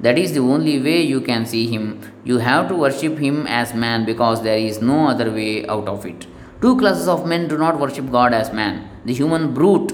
That 0.01 0.19
is 0.19 0.33
the 0.33 0.41
only 0.41 0.81
way 0.81 1.01
you 1.03 1.21
can 1.21 1.47
see 1.47 1.67
him. 1.67 2.01
You 2.25 2.39
have 2.39 2.69
to 2.69 2.75
worship 2.75 3.19
him 3.19 3.47
as 3.47 3.75
man 3.75 4.05
because 4.05 4.43
there 4.43 4.59
is 4.59 4.81
no 4.81 5.09
other 5.09 5.31
way 5.31 5.67
out 5.67 5.87
of 5.87 6.07
it. 6.07 6.27
Two 6.63 6.77
classes 6.79 7.09
of 7.09 7.27
men 7.27 7.47
do 7.49 7.59
not 7.59 7.79
worship 7.79 8.11
God 8.11 8.33
as 8.33 8.53
man 8.53 8.89
the 9.05 9.13
human 9.13 9.53
brute 9.53 9.93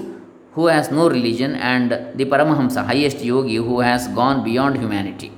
who 0.53 0.67
has 0.67 0.91
no 0.91 1.09
religion, 1.09 1.55
and 1.55 1.91
the 1.91 2.25
Paramahamsa, 2.25 2.85
highest 2.85 3.19
yogi, 3.23 3.55
who 3.55 3.79
has 3.79 4.07
gone 4.09 4.43
beyond 4.43 4.77
humanity, 4.77 5.31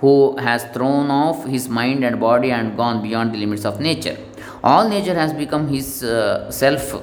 who 0.00 0.36
has 0.36 0.64
thrown 0.74 1.10
off 1.10 1.46
his 1.46 1.68
mind 1.68 2.04
and 2.04 2.18
body 2.18 2.50
and 2.50 2.76
gone 2.76 3.02
beyond 3.02 3.32
the 3.32 3.38
limits 3.38 3.64
of 3.64 3.80
nature. 3.80 4.16
All 4.64 4.88
nature 4.88 5.14
has 5.14 5.32
become 5.32 5.68
his 5.68 6.04
uh, 6.04 6.50
self. 6.50 7.02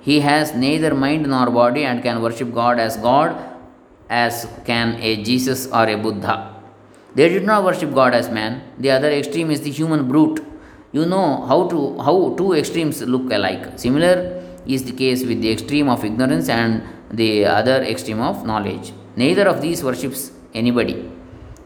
He 0.00 0.20
has 0.20 0.54
neither 0.54 0.94
mind 0.94 1.26
nor 1.26 1.50
body 1.50 1.84
and 1.84 2.02
can 2.02 2.20
worship 2.20 2.52
God 2.52 2.78
as 2.78 2.96
God, 2.98 3.36
as 4.10 4.46
can 4.64 4.96
a 5.00 5.22
Jesus 5.22 5.66
or 5.68 5.88
a 5.88 5.96
Buddha. 5.96 6.54
They 7.14 7.28
did 7.28 7.44
not 7.44 7.64
worship 7.64 7.94
God 7.94 8.12
as 8.12 8.28
man. 8.28 8.62
The 8.78 8.90
other 8.90 9.10
extreme 9.10 9.50
is 9.50 9.62
the 9.62 9.70
human 9.70 10.08
brute. 10.08 10.44
You 10.92 11.06
know 11.06 11.46
how 11.46 11.68
to 11.68 11.98
how 11.98 12.34
two 12.36 12.52
extremes 12.52 13.02
look 13.02 13.32
alike. 13.32 13.78
Similar 13.78 14.43
is 14.66 14.84
the 14.84 14.92
case 14.92 15.24
with 15.24 15.40
the 15.42 15.50
extreme 15.50 15.88
of 15.88 16.04
ignorance 16.04 16.48
and 16.48 16.82
the 17.10 17.44
other 17.44 17.82
extreme 17.82 18.20
of 18.20 18.44
knowledge. 18.44 18.92
Neither 19.16 19.46
of 19.48 19.60
these 19.60 19.82
worships 19.82 20.32
anybody. 20.54 21.10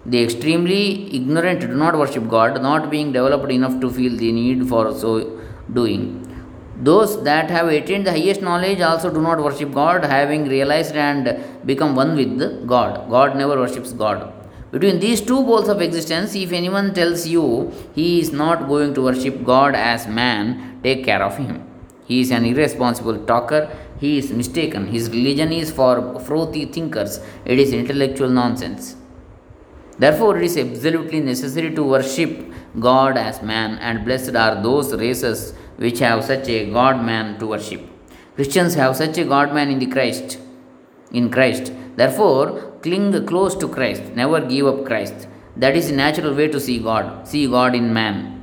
The 0.07 0.23
extremely 0.23 1.15
ignorant 1.15 1.61
do 1.61 1.69
not 1.69 1.97
worship 1.99 2.29
God, 2.29 2.63
not 2.63 2.91
being 2.91 3.13
developed 3.13 3.51
enough 3.51 3.81
to 3.81 3.91
feel 3.91 4.17
the 4.17 4.33
need 4.33 4.69
for 4.69 4.95
so 4.95 5.41
doing. 5.73 6.25
Those 6.81 7.23
that 7.25 7.51
have 7.51 7.69
attained 7.69 8.07
the 8.07 8.13
highest 8.13 8.41
knowledge 8.41 8.81
also 8.81 9.13
do 9.13 9.21
not 9.21 9.43
worship 9.43 9.73
God, 9.73 10.05
having 10.05 10.49
realized 10.49 10.95
and 10.95 11.43
become 11.67 11.97
one 11.97 12.17
with 12.17 12.67
God. 12.67 13.11
God 13.11 13.37
never 13.37 13.59
worships 13.59 13.93
God. 13.93 14.33
Between 14.71 15.01
these 15.01 15.21
two 15.21 15.43
poles 15.45 15.69
of 15.69 15.81
existence, 15.83 16.35
if 16.35 16.53
anyone 16.53 16.95
tells 16.95 17.27
you 17.27 17.73
he 17.95 18.21
is 18.21 18.33
not 18.33 18.69
going 18.69 18.95
to 18.95 19.03
worship 19.03 19.43
God 19.43 19.75
as 19.75 20.07
man, 20.07 20.81
take 20.83 21.05
care 21.05 21.23
of 21.23 21.37
him. 21.37 21.68
He 22.09 22.21
is 22.23 22.31
an 22.31 22.47
irresponsible 22.47 23.19
talker. 23.27 23.63
He 24.01 24.17
is 24.19 24.33
mistaken. 24.33 24.87
His 24.87 25.11
religion 25.11 25.53
is 25.53 25.71
for 25.71 26.19
frothy 26.21 26.65
thinkers. 26.65 27.21
It 27.45 27.59
is 27.59 27.73
intellectual 27.73 28.31
nonsense. 28.31 28.97
Therefore, 29.99 30.39
it 30.39 30.45
is 30.45 30.57
absolutely 30.57 31.21
necessary 31.21 31.75
to 31.75 31.83
worship 31.83 32.33
God 32.81 33.19
as 33.19 33.43
man, 33.43 33.79
and 33.79 34.05
blessed 34.05 34.37
are 34.37 34.63
those 34.63 34.95
races 34.95 35.53
which 35.77 35.99
have 35.99 36.25
such 36.25 36.49
a 36.49 36.71
God 36.71 37.05
man 37.05 37.39
to 37.41 37.49
worship. 37.49 37.83
Christians 38.37 38.75
have 38.75 38.97
such 38.97 39.19
a 39.19 39.25
God 39.25 39.53
man 39.53 39.69
in 39.69 39.79
the 39.79 39.87
Christ. 39.87 40.39
In 41.11 41.29
Christ. 41.31 41.73
Therefore, 41.97 42.79
cling 42.83 43.27
close 43.27 43.55
to 43.57 43.69
Christ. 43.69 44.05
Never 44.15 44.41
give 44.41 44.67
up 44.67 44.87
Christ. 44.87 45.29
That 45.57 45.77
is 45.77 45.89
the 45.91 45.97
natural 45.97 46.35
way 46.35 46.49
to 46.49 46.61
see 46.61 46.79
God. 46.79 47.29
See 47.29 47.47
God 47.49 47.75
in 47.75 47.93
man 47.93 48.38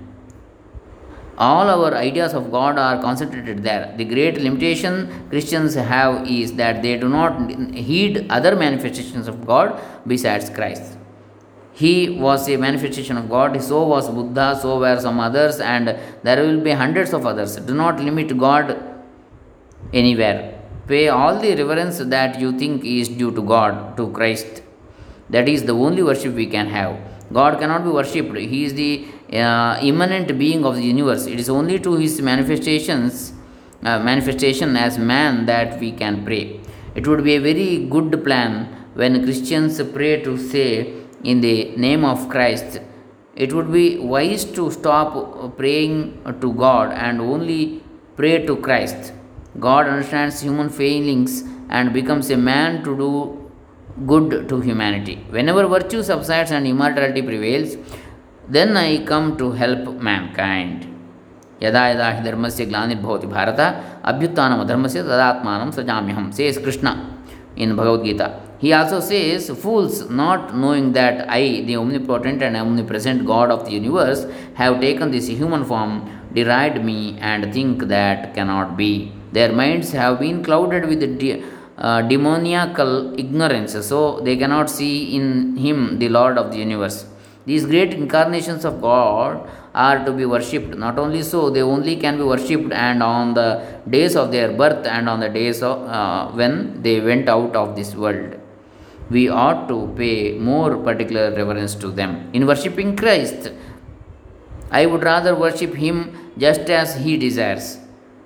all 1.37 1.69
our 1.69 1.93
ideas 1.95 2.33
of 2.33 2.51
God 2.51 2.77
are 2.77 3.01
concentrated 3.01 3.63
there. 3.63 3.93
The 3.97 4.05
great 4.05 4.37
limitation 4.39 5.27
Christians 5.29 5.75
have 5.75 6.27
is 6.27 6.53
that 6.53 6.81
they 6.81 6.97
do 6.97 7.09
not 7.09 7.51
heed 7.73 8.25
other 8.29 8.55
manifestations 8.55 9.27
of 9.27 9.45
God 9.45 9.81
besides 10.07 10.49
Christ. 10.49 10.97
He 11.73 12.09
was 12.09 12.47
a 12.47 12.55
manifestation 12.55 13.17
of 13.17 13.29
God, 13.29 13.61
so 13.61 13.85
was 13.85 14.09
Buddha, 14.09 14.57
so 14.61 14.79
were 14.79 14.97
some 14.97 15.19
others, 15.19 15.59
and 15.59 15.99
there 16.23 16.41
will 16.41 16.61
be 16.61 16.71
hundreds 16.71 17.11
of 17.11 17.25
others. 17.25 17.57
Do 17.57 17.73
not 17.73 17.99
limit 17.99 18.37
God 18.37 18.81
anywhere. 19.91 20.57
Pay 20.87 21.09
all 21.09 21.37
the 21.37 21.53
reverence 21.55 21.97
that 21.97 22.39
you 22.39 22.57
think 22.57 22.85
is 22.85 23.09
due 23.09 23.31
to 23.31 23.41
God, 23.41 23.97
to 23.97 24.09
Christ. 24.11 24.61
That 25.29 25.49
is 25.49 25.63
the 25.63 25.73
only 25.73 26.01
worship 26.01 26.33
we 26.33 26.45
can 26.45 26.67
have. 26.67 26.97
God 27.31 27.59
cannot 27.59 27.83
be 27.83 27.89
worshipped. 27.89 28.35
He 28.37 28.65
is 28.65 28.73
the 28.73 29.05
uh, 29.33 29.79
immanent 29.81 30.37
being 30.37 30.65
of 30.65 30.75
the 30.75 30.83
universe. 30.83 31.25
It 31.25 31.39
is 31.39 31.49
only 31.49 31.79
to 31.79 31.95
his 31.95 32.21
manifestations, 32.21 33.33
uh, 33.83 33.99
manifestation 33.99 34.75
as 34.77 34.97
man 34.97 35.45
that 35.47 35.79
we 35.79 35.91
can 35.91 36.23
pray. 36.23 36.59
It 36.93 37.07
would 37.07 37.23
be 37.23 37.35
a 37.35 37.41
very 37.41 37.85
good 37.85 38.23
plan 38.23 38.67
when 38.93 39.23
Christians 39.23 39.81
pray 39.91 40.23
to 40.23 40.37
say, 40.37 40.93
in 41.23 41.41
the 41.41 41.75
name 41.75 42.05
of 42.05 42.29
Christ. 42.29 42.79
It 43.35 43.51
would 43.51 43.71
be 43.71 43.97
wise 43.97 44.45
to 44.57 44.71
stop 44.71 45.57
praying 45.57 46.21
to 46.39 46.53
God 46.53 46.93
and 46.93 47.19
only 47.19 47.83
pray 48.15 48.45
to 48.45 48.55
Christ. 48.57 49.11
God 49.59 49.87
understands 49.87 50.41
human 50.41 50.69
failings 50.69 51.43
and 51.69 51.91
becomes 51.91 52.29
a 52.29 52.37
man 52.37 52.83
to 52.83 52.95
do 52.95 53.44
good 53.95 54.49
to 54.49 54.59
humanity. 54.61 55.15
Whenever 55.29 55.67
virtue 55.67 56.03
subsides 56.03 56.51
and 56.51 56.67
immortality 56.67 57.21
prevails, 57.21 57.77
then 58.45 58.75
I 58.77 59.03
come 59.03 59.37
to 59.37 59.51
help 59.53 59.85
mankind. 60.01 60.77
ಯದಾ 61.61 61.81
ಯದಾ 61.89 62.07
ಹಿ 62.15 62.21
ಧರ್ಮಸ್ಯ 62.25 62.63
ಗ್ಲಾನಿರ್ಭವತಿ 62.71 63.27
ಭಾರತ 63.33 63.59
ಅಭ್ಯುತ್ಥಾನಮ 64.09 64.63
ಧರ್ಮಸ್ಯ 64.71 65.01
ತದಾತ್ಮಾನಂ 65.01 65.69
ಸಜಾಮ್ಯಹಂ 65.77 66.25
says 66.37 66.57
Krishna 66.65 66.87
in 67.63 67.71
Bhagavad Gita 67.79 68.27
he 68.63 68.69
also 68.77 68.97
says 69.11 69.47
fools 69.61 69.99
not 70.21 70.45
knowing 70.65 70.89
that 70.97 71.19
I 71.37 71.43
the 71.67 71.75
omnipotent 72.11 72.41
and 72.43 72.59
omnipresent 72.91 73.21
God 73.31 73.51
of 73.55 73.63
the 73.67 73.73
universe 73.77 74.23
have 74.59 74.75
taken 74.85 75.13
this 75.15 75.29
human 75.41 75.65
form 75.71 75.95
deride 76.39 76.77
me 76.89 76.99
and 77.21 77.47
think 77.57 77.83
that 77.95 78.23
cannot 78.37 78.73
be 78.81 78.91
their 79.37 79.55
minds 79.61 79.93
have 79.99 80.15
been 80.23 80.41
clouded 80.49 80.87
with 80.91 81.05
demoniacal 81.77 83.19
ignorance, 83.19 83.73
so 83.85 84.19
they 84.21 84.37
cannot 84.37 84.69
see 84.69 85.15
in 85.15 85.57
Him 85.57 85.99
the 85.99 86.09
Lord 86.09 86.37
of 86.37 86.51
the 86.51 86.57
universe. 86.57 87.05
These 87.45 87.65
great 87.65 87.93
incarnations 87.93 88.65
of 88.65 88.81
God 88.81 89.47
are 89.75 90.03
to 90.05 90.11
be 90.11 90.25
worshipped. 90.25 90.75
Not 90.77 90.97
only 90.97 91.21
so, 91.21 91.49
they 91.49 91.61
only 91.61 91.95
can 91.97 92.17
be 92.17 92.23
worshipped 92.23 92.71
and 92.71 93.03
on 93.03 93.33
the 93.33 93.79
days 93.89 94.15
of 94.15 94.31
their 94.31 94.51
birth 94.51 94.87
and 94.87 95.07
on 95.07 95.19
the 95.19 95.29
days 95.29 95.61
of 95.61 95.83
uh, 95.87 96.31
when 96.31 96.81
they 96.81 97.01
went 97.01 97.29
out 97.29 97.55
of 97.55 97.75
this 97.75 97.93
world. 97.93 98.39
We 99.09 99.29
ought 99.29 99.67
to 99.67 99.93
pay 99.95 100.39
more 100.39 100.77
particular 100.77 101.35
reverence 101.35 101.75
to 101.75 101.91
them. 101.91 102.29
In 102.33 102.47
worshipping 102.47 102.95
Christ, 102.95 103.51
I 104.71 104.87
would 104.87 105.03
rather 105.03 105.35
worship 105.35 105.75
Him 105.75 106.31
just 106.37 106.61
as 106.61 106.95
He 106.95 107.17
desires. 107.17 107.77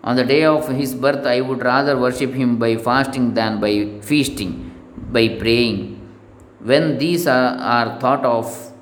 On 0.04 0.16
the 0.16 0.24
day 0.24 0.46
of 0.46 0.68
His 0.70 0.96
birth, 0.96 1.26
I 1.26 1.42
would 1.42 1.64
rather 1.64 1.98
worship 2.00 2.34
Him 2.34 2.58
by 2.58 2.78
fasting 2.78 3.34
than 3.34 3.60
by 3.60 4.00
feasting, 4.02 4.74
by 5.12 5.30
praying. 5.30 5.96
When 6.60 6.98
these 6.98 7.28
are, 7.28 7.58
are 7.58 8.00
thought 8.00 8.26
of 8.26 8.74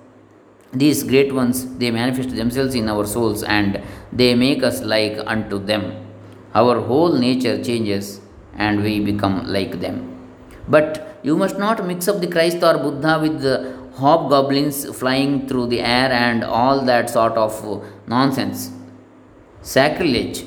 these 0.71 1.03
great 1.03 1.34
ones, 1.34 1.77
they 1.77 1.91
manifest 1.91 2.36
themselves 2.36 2.75
in 2.75 2.89
our 2.89 3.06
souls 3.06 3.43
and 3.43 3.82
they 4.12 4.36
make 4.36 4.63
us 4.63 4.82
like 4.82 5.17
unto 5.25 5.58
them. 5.58 6.06
Our 6.53 6.82
whole 6.82 7.13
nature 7.13 7.63
changes 7.63 8.21
and 8.56 8.84
we 8.84 8.99
become 8.99 9.47
like 9.47 9.80
them. 9.80 10.13
But 10.67 11.08
You 11.23 11.36
must 11.36 11.58
not 11.58 11.86
mix 11.86 12.08
up 12.08 12.21
the 12.21 12.27
Christ 12.27 12.63
or 12.63 12.77
Buddha 12.77 13.19
with 13.21 13.41
the 13.41 13.75
hobgoblins 13.95 14.86
flying 14.97 15.47
through 15.47 15.67
the 15.67 15.82
air 15.82 16.12
and 16.12 16.43
all 16.43 16.82
that 16.86 17.10
sort 17.10 17.34
of 17.34 17.84
nonsense. 18.08 18.71
Sacrilege. 19.62 20.45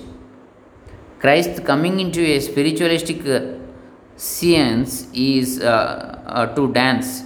Christ 1.21 1.65
coming 1.65 2.01
into 2.01 2.23
a 2.23 2.41
spiritualistic 2.41 3.27
uh, 3.27 3.41
science 4.17 5.07
is 5.13 5.61
uh, 5.61 6.23
uh, 6.27 6.55
to 6.55 6.73
dance. 6.73 7.23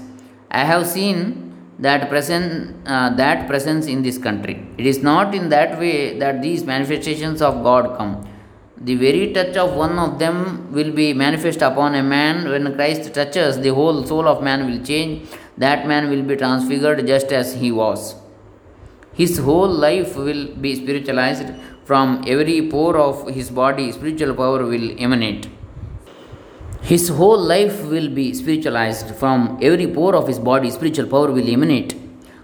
I 0.51 0.65
have 0.65 0.87
seen 0.87 1.45
that 1.79 2.09
present 2.09 2.77
uh, 2.87 3.11
that 3.11 3.47
presence 3.49 3.87
in 3.87 4.03
this 4.03 4.19
country. 4.19 4.67
It 4.79 4.87
is 4.87 5.03
not 5.03 5.35
in 5.35 5.49
that 5.49 5.79
way 5.79 6.19
that 6.19 6.43
these 6.43 6.65
manifestations 6.65 7.43
of 7.43 7.63
God 7.63 7.97
come. 7.99 8.27
The 8.77 8.97
very 8.97 9.33
touch 9.33 9.57
of 9.57 9.75
one 9.77 9.99
of 9.99 10.19
them 10.19 10.73
will 10.73 10.93
be 10.93 11.15
manifest 11.15 11.63
upon 11.63 11.95
a 11.95 12.03
man. 12.03 12.49
When 12.51 12.75
Christ 12.75 13.15
touches, 13.15 13.61
the 13.61 13.73
whole 13.73 14.05
soul 14.05 14.29
of 14.29 14.43
man 14.43 14.67
will 14.69 14.85
change. 14.85 15.29
That 15.57 15.87
man 15.87 16.11
will 16.11 16.23
be 16.23 16.37
transfigured 16.37 17.07
just 17.07 17.33
as 17.33 17.55
he 17.55 17.71
was. 17.71 18.17
His 19.15 19.39
whole 19.39 19.69
life 19.69 20.17
will 20.17 20.49
be 20.55 20.75
spiritualized. 20.75 21.47
From 21.85 22.25
every 22.27 22.69
pore 22.69 22.97
of 22.97 23.29
his 23.29 23.51
body, 23.51 23.93
spiritual 23.93 24.35
power 24.35 24.65
will 24.65 24.99
emanate. 24.99 25.49
His 26.81 27.09
whole 27.09 27.39
life 27.39 27.85
will 27.85 28.09
be 28.09 28.33
spiritualized. 28.33 29.15
From 29.17 29.59
every 29.61 29.87
pore 29.87 30.15
of 30.15 30.27
his 30.27 30.39
body, 30.39 30.71
spiritual 30.71 31.07
power 31.07 31.31
will 31.31 31.47
emanate. 31.47 31.95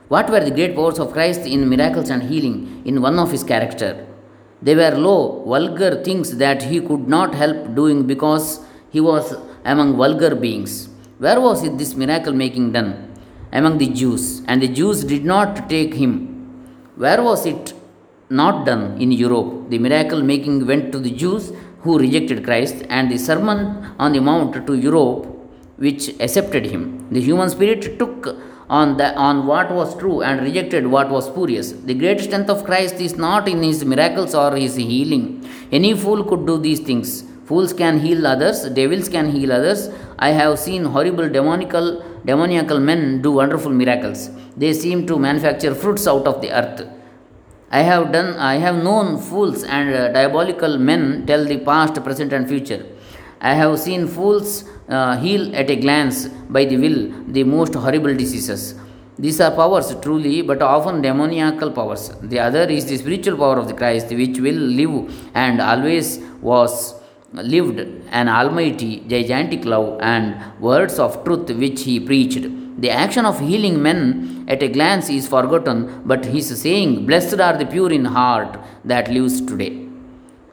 What 0.09 0.29
were 0.29 0.41
the 0.41 0.51
great 0.51 0.75
powers 0.75 0.99
of 0.99 1.13
Christ 1.13 1.47
in 1.47 1.69
miracles 1.69 2.11
and 2.11 2.23
healing 2.25 2.83
in 2.85 3.01
one 3.01 3.19
of 3.19 3.31
his 3.31 3.43
character? 3.43 4.07
They 4.61 4.75
were 4.75 4.91
low, 4.91 5.43
vulgar 5.47 6.03
things 6.05 6.37
that 6.37 6.63
he 6.65 6.81
could 6.81 7.09
not 7.09 7.35
help 7.35 7.75
doing 7.75 8.07
because 8.07 8.61
he 8.91 9.01
was 9.01 9.35
among 9.65 9.97
vulgar 9.97 10.35
beings. 10.35 10.91
Where 11.19 11.41
was 11.41 11.63
it 11.65 11.79
this 11.79 11.95
miracle 11.95 12.35
making 12.35 12.73
done? 12.73 13.15
Among 13.53 13.79
the 13.79 13.89
Jews, 13.89 14.43
and 14.47 14.61
the 14.61 14.69
Jews 14.69 15.03
did 15.03 15.25
not 15.25 15.71
take 15.71 15.95
him. 15.95 16.13
Where 16.97 17.23
was 17.23 17.47
it 17.47 17.70
not 18.31 18.65
done 18.65 19.01
in 19.01 19.13
Europe? 19.13 19.71
The 19.71 19.79
miracle 19.79 20.23
making 20.23 20.67
went 20.67 20.93
to 20.93 20.99
the 20.99 21.11
Jews 21.11 21.53
who 21.83 21.99
rejected 21.99 22.45
Christ, 22.45 22.85
and 22.89 23.11
the 23.11 23.19
Sermon 23.19 23.95
on 23.99 24.13
the 24.13 24.21
Mount 24.21 24.67
to 24.67 24.75
Europe, 24.75 25.27
which 25.77 26.09
accepted 26.21 26.67
him. 26.67 27.07
The 27.11 27.21
human 27.21 27.49
spirit 27.49 27.99
took 27.99 28.37
on, 28.69 28.97
the, 28.99 29.15
on 29.17 29.47
what 29.47 29.71
was 29.73 29.97
true 29.97 30.23
and 30.23 30.43
rejected 30.43 30.87
what 30.87 31.11
was 31.11 31.27
spurious. 31.27 31.73
The 31.73 31.95
great 31.95 32.21
strength 32.21 32.51
of 32.51 32.65
Christ 32.65 32.97
is 32.97 33.17
not 33.17 33.49
in 33.49 33.63
his 33.63 33.85
miracles 33.85 34.35
or 34.35 34.55
his 34.57 34.77
healing. 34.77 35.49
Any 35.73 35.95
fool 35.95 36.23
could 36.25 36.47
do 36.47 36.59
these 36.59 36.81
things. 36.81 37.25
Fools 37.47 37.73
can 37.73 37.99
heal 37.99 38.27
others, 38.27 38.69
devils 38.69 39.09
can 39.09 39.31
heal 39.31 39.53
others. 39.53 39.89
I 40.19 40.31
have 40.31 40.59
seen 40.59 40.85
horrible 40.85 41.29
demonical, 41.29 42.05
demoniacal 42.25 42.79
men 42.79 43.23
do 43.23 43.33
wonderful 43.33 43.73
miracles. 43.73 44.31
They 44.57 44.73
seem 44.75 45.07
to 45.07 45.19
manufacture 45.19 45.75
fruits 45.75 46.07
out 46.07 46.27
of 46.27 46.43
the 46.43 46.53
earth. 46.53 47.00
I 47.73 47.83
have 47.83 48.11
done 48.11 48.37
I 48.37 48.57
have 48.57 48.83
known 48.83 49.21
fools 49.21 49.63
and 49.63 49.95
uh, 49.95 50.09
diabolical 50.09 50.77
men 50.77 51.25
tell 51.27 51.45
the 51.45 51.59
past, 51.59 52.03
present 52.03 52.33
and 52.33 52.49
future. 52.49 52.85
I 53.41 53.55
have 53.55 53.79
seen 53.79 54.09
fools 54.09 54.65
uh, 54.89 55.17
heal 55.19 55.55
at 55.55 55.71
a 55.71 55.77
glance 55.77 56.27
by 56.57 56.65
the 56.65 56.77
will 56.77 56.99
the 57.29 57.45
most 57.45 57.75
horrible 57.75 58.15
diseases. 58.15 58.75
These 59.19 59.41
are 59.41 59.53
powers 59.53 59.95
truly, 60.03 60.43
but 60.43 60.63
often 60.63 61.01
demoniacal 61.01 61.71
powers. 61.71 62.11
The 62.23 62.41
other 62.41 62.63
is 62.63 62.87
the 62.87 62.97
spiritual 62.97 63.37
power 63.37 63.59
of 63.59 63.69
the 63.69 63.75
Christ, 63.75 64.09
which 64.09 64.41
will 64.41 64.63
live 64.81 65.15
and 65.35 65.61
always 65.61 66.19
was 66.41 66.95
lived 67.33 67.79
an 68.11 68.29
almighty, 68.29 69.05
gigantic 69.07 69.65
love 69.65 70.01
and 70.01 70.61
words 70.61 70.99
of 70.99 71.23
truth 71.25 71.51
which 71.51 71.83
he 71.83 72.01
preached. 72.01 72.45
The 72.81 72.91
action 72.91 73.27
of 73.27 73.41
healing 73.41 73.83
men 73.83 74.47
at 74.49 74.63
a 74.63 74.69
glance 74.69 75.11
is 75.11 75.29
forgotten, 75.29 76.03
but 76.07 76.25
his 76.25 76.49
saying, 76.63 77.05
Blessed 77.05 77.39
are 77.39 77.59
the 77.59 77.67
pure 77.67 77.93
in 77.93 78.07
heart, 78.07 78.59
that 78.87 79.11
lives 79.11 79.43
today. 79.43 79.87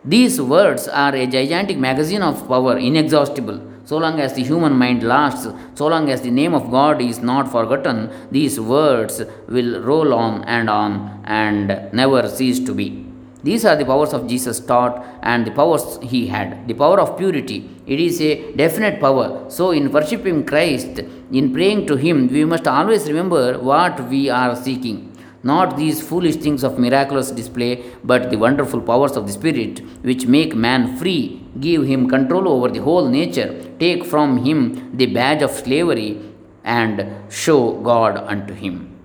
These 0.04 0.42
words 0.42 0.90
are 0.90 1.16
a 1.16 1.26
gigantic 1.26 1.78
magazine 1.78 2.22
of 2.22 2.46
power, 2.50 2.78
inexhaustible. 2.78 3.62
So 3.86 3.98
long 3.98 4.20
as 4.20 4.34
the 4.34 4.44
human 4.44 4.74
mind 4.74 5.04
lasts, 5.04 5.48
so 5.76 5.88
long 5.88 6.10
as 6.10 6.22
the 6.22 6.32
name 6.32 6.54
of 6.54 6.70
God 6.70 7.02
is 7.02 7.20
not 7.20 7.50
forgotten, 7.50 8.12
these 8.30 8.60
words 8.60 9.22
will 9.48 9.82
roll 9.82 10.14
on 10.14 10.44
and 10.44 10.70
on 10.70 11.22
and 11.24 11.94
never 11.94 12.28
cease 12.28 12.60
to 12.60 12.74
be. 12.74 13.07
These 13.44 13.66
are 13.66 13.76
the 13.76 13.86
powers 13.86 14.14
of 14.14 14.28
Jesus 14.28 14.60
taught 14.60 15.06
and 15.22 15.46
the 15.46 15.52
powers 15.52 16.00
he 16.02 16.28
had. 16.28 16.68
The 16.68 16.74
power 16.74 17.00
of 17.00 17.18
purity. 17.18 17.70
It 17.86 18.00
is 18.00 18.20
a 18.22 18.52
definite 18.54 19.00
power. 19.00 19.46
So, 19.50 19.72
in 19.72 19.92
worshipping 19.92 20.46
Christ, 20.46 21.00
in 21.32 21.54
praying 21.54 21.86
to 21.88 21.96
Him, 21.96 22.28
we 22.28 22.46
must 22.46 22.68
always 22.68 23.08
remember 23.08 23.60
what 23.60 24.10
we 24.10 24.30
are 24.30 24.56
seeking. 24.56 25.14
Not 25.44 25.78
these 25.78 26.02
foolish 26.02 26.38
things 26.38 26.64
of 26.64 26.80
miraculous 26.80 27.32
display, 27.32 27.84
but 28.04 28.30
the 28.32 28.38
wonderful 28.38 28.82
powers 28.82 29.16
of 29.16 29.28
the 29.28 29.34
Spirit, 29.34 29.80
which 30.02 30.26
make 30.26 30.56
man 30.56 30.98
free, 30.98 31.42
give 31.60 31.86
him 31.86 32.10
control 32.10 32.50
over 32.50 32.70
the 32.70 32.82
whole 32.82 33.08
nature, 33.08 33.64
take 33.80 34.04
from 34.04 34.44
him 34.44 34.92
the 34.98 35.06
badge 35.06 35.44
of 35.44 35.52
slavery, 35.52 36.20
and 36.64 37.32
show 37.32 37.74
God 37.82 38.18
unto 38.18 38.54
him. 38.54 38.98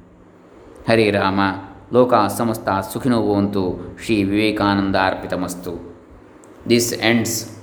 Hare 0.86 1.12
Rama. 1.12 1.71
ಲೋಕ 1.92 2.14
ಸಮಸ್ತ 2.36 2.68
ಸುಖಿನೋ 2.92 3.22
ಭವಂತು 3.22 3.62
ಶ್ರೀ 4.04 4.22
ವಿವೇಕಾನಂದಾರ್ಪಿತಮಸ್ತು. 4.22 5.72
This 6.68 6.94
ends 6.94 7.58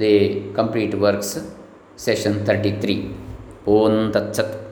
the 0.00 0.12
complete 0.56 0.94
works 0.94 1.56
session 1.98 2.46
thirty 2.46 2.72
three 2.72 3.16
ಓಂ 3.68 4.10
ತತ್ಸತ್. 4.12 4.63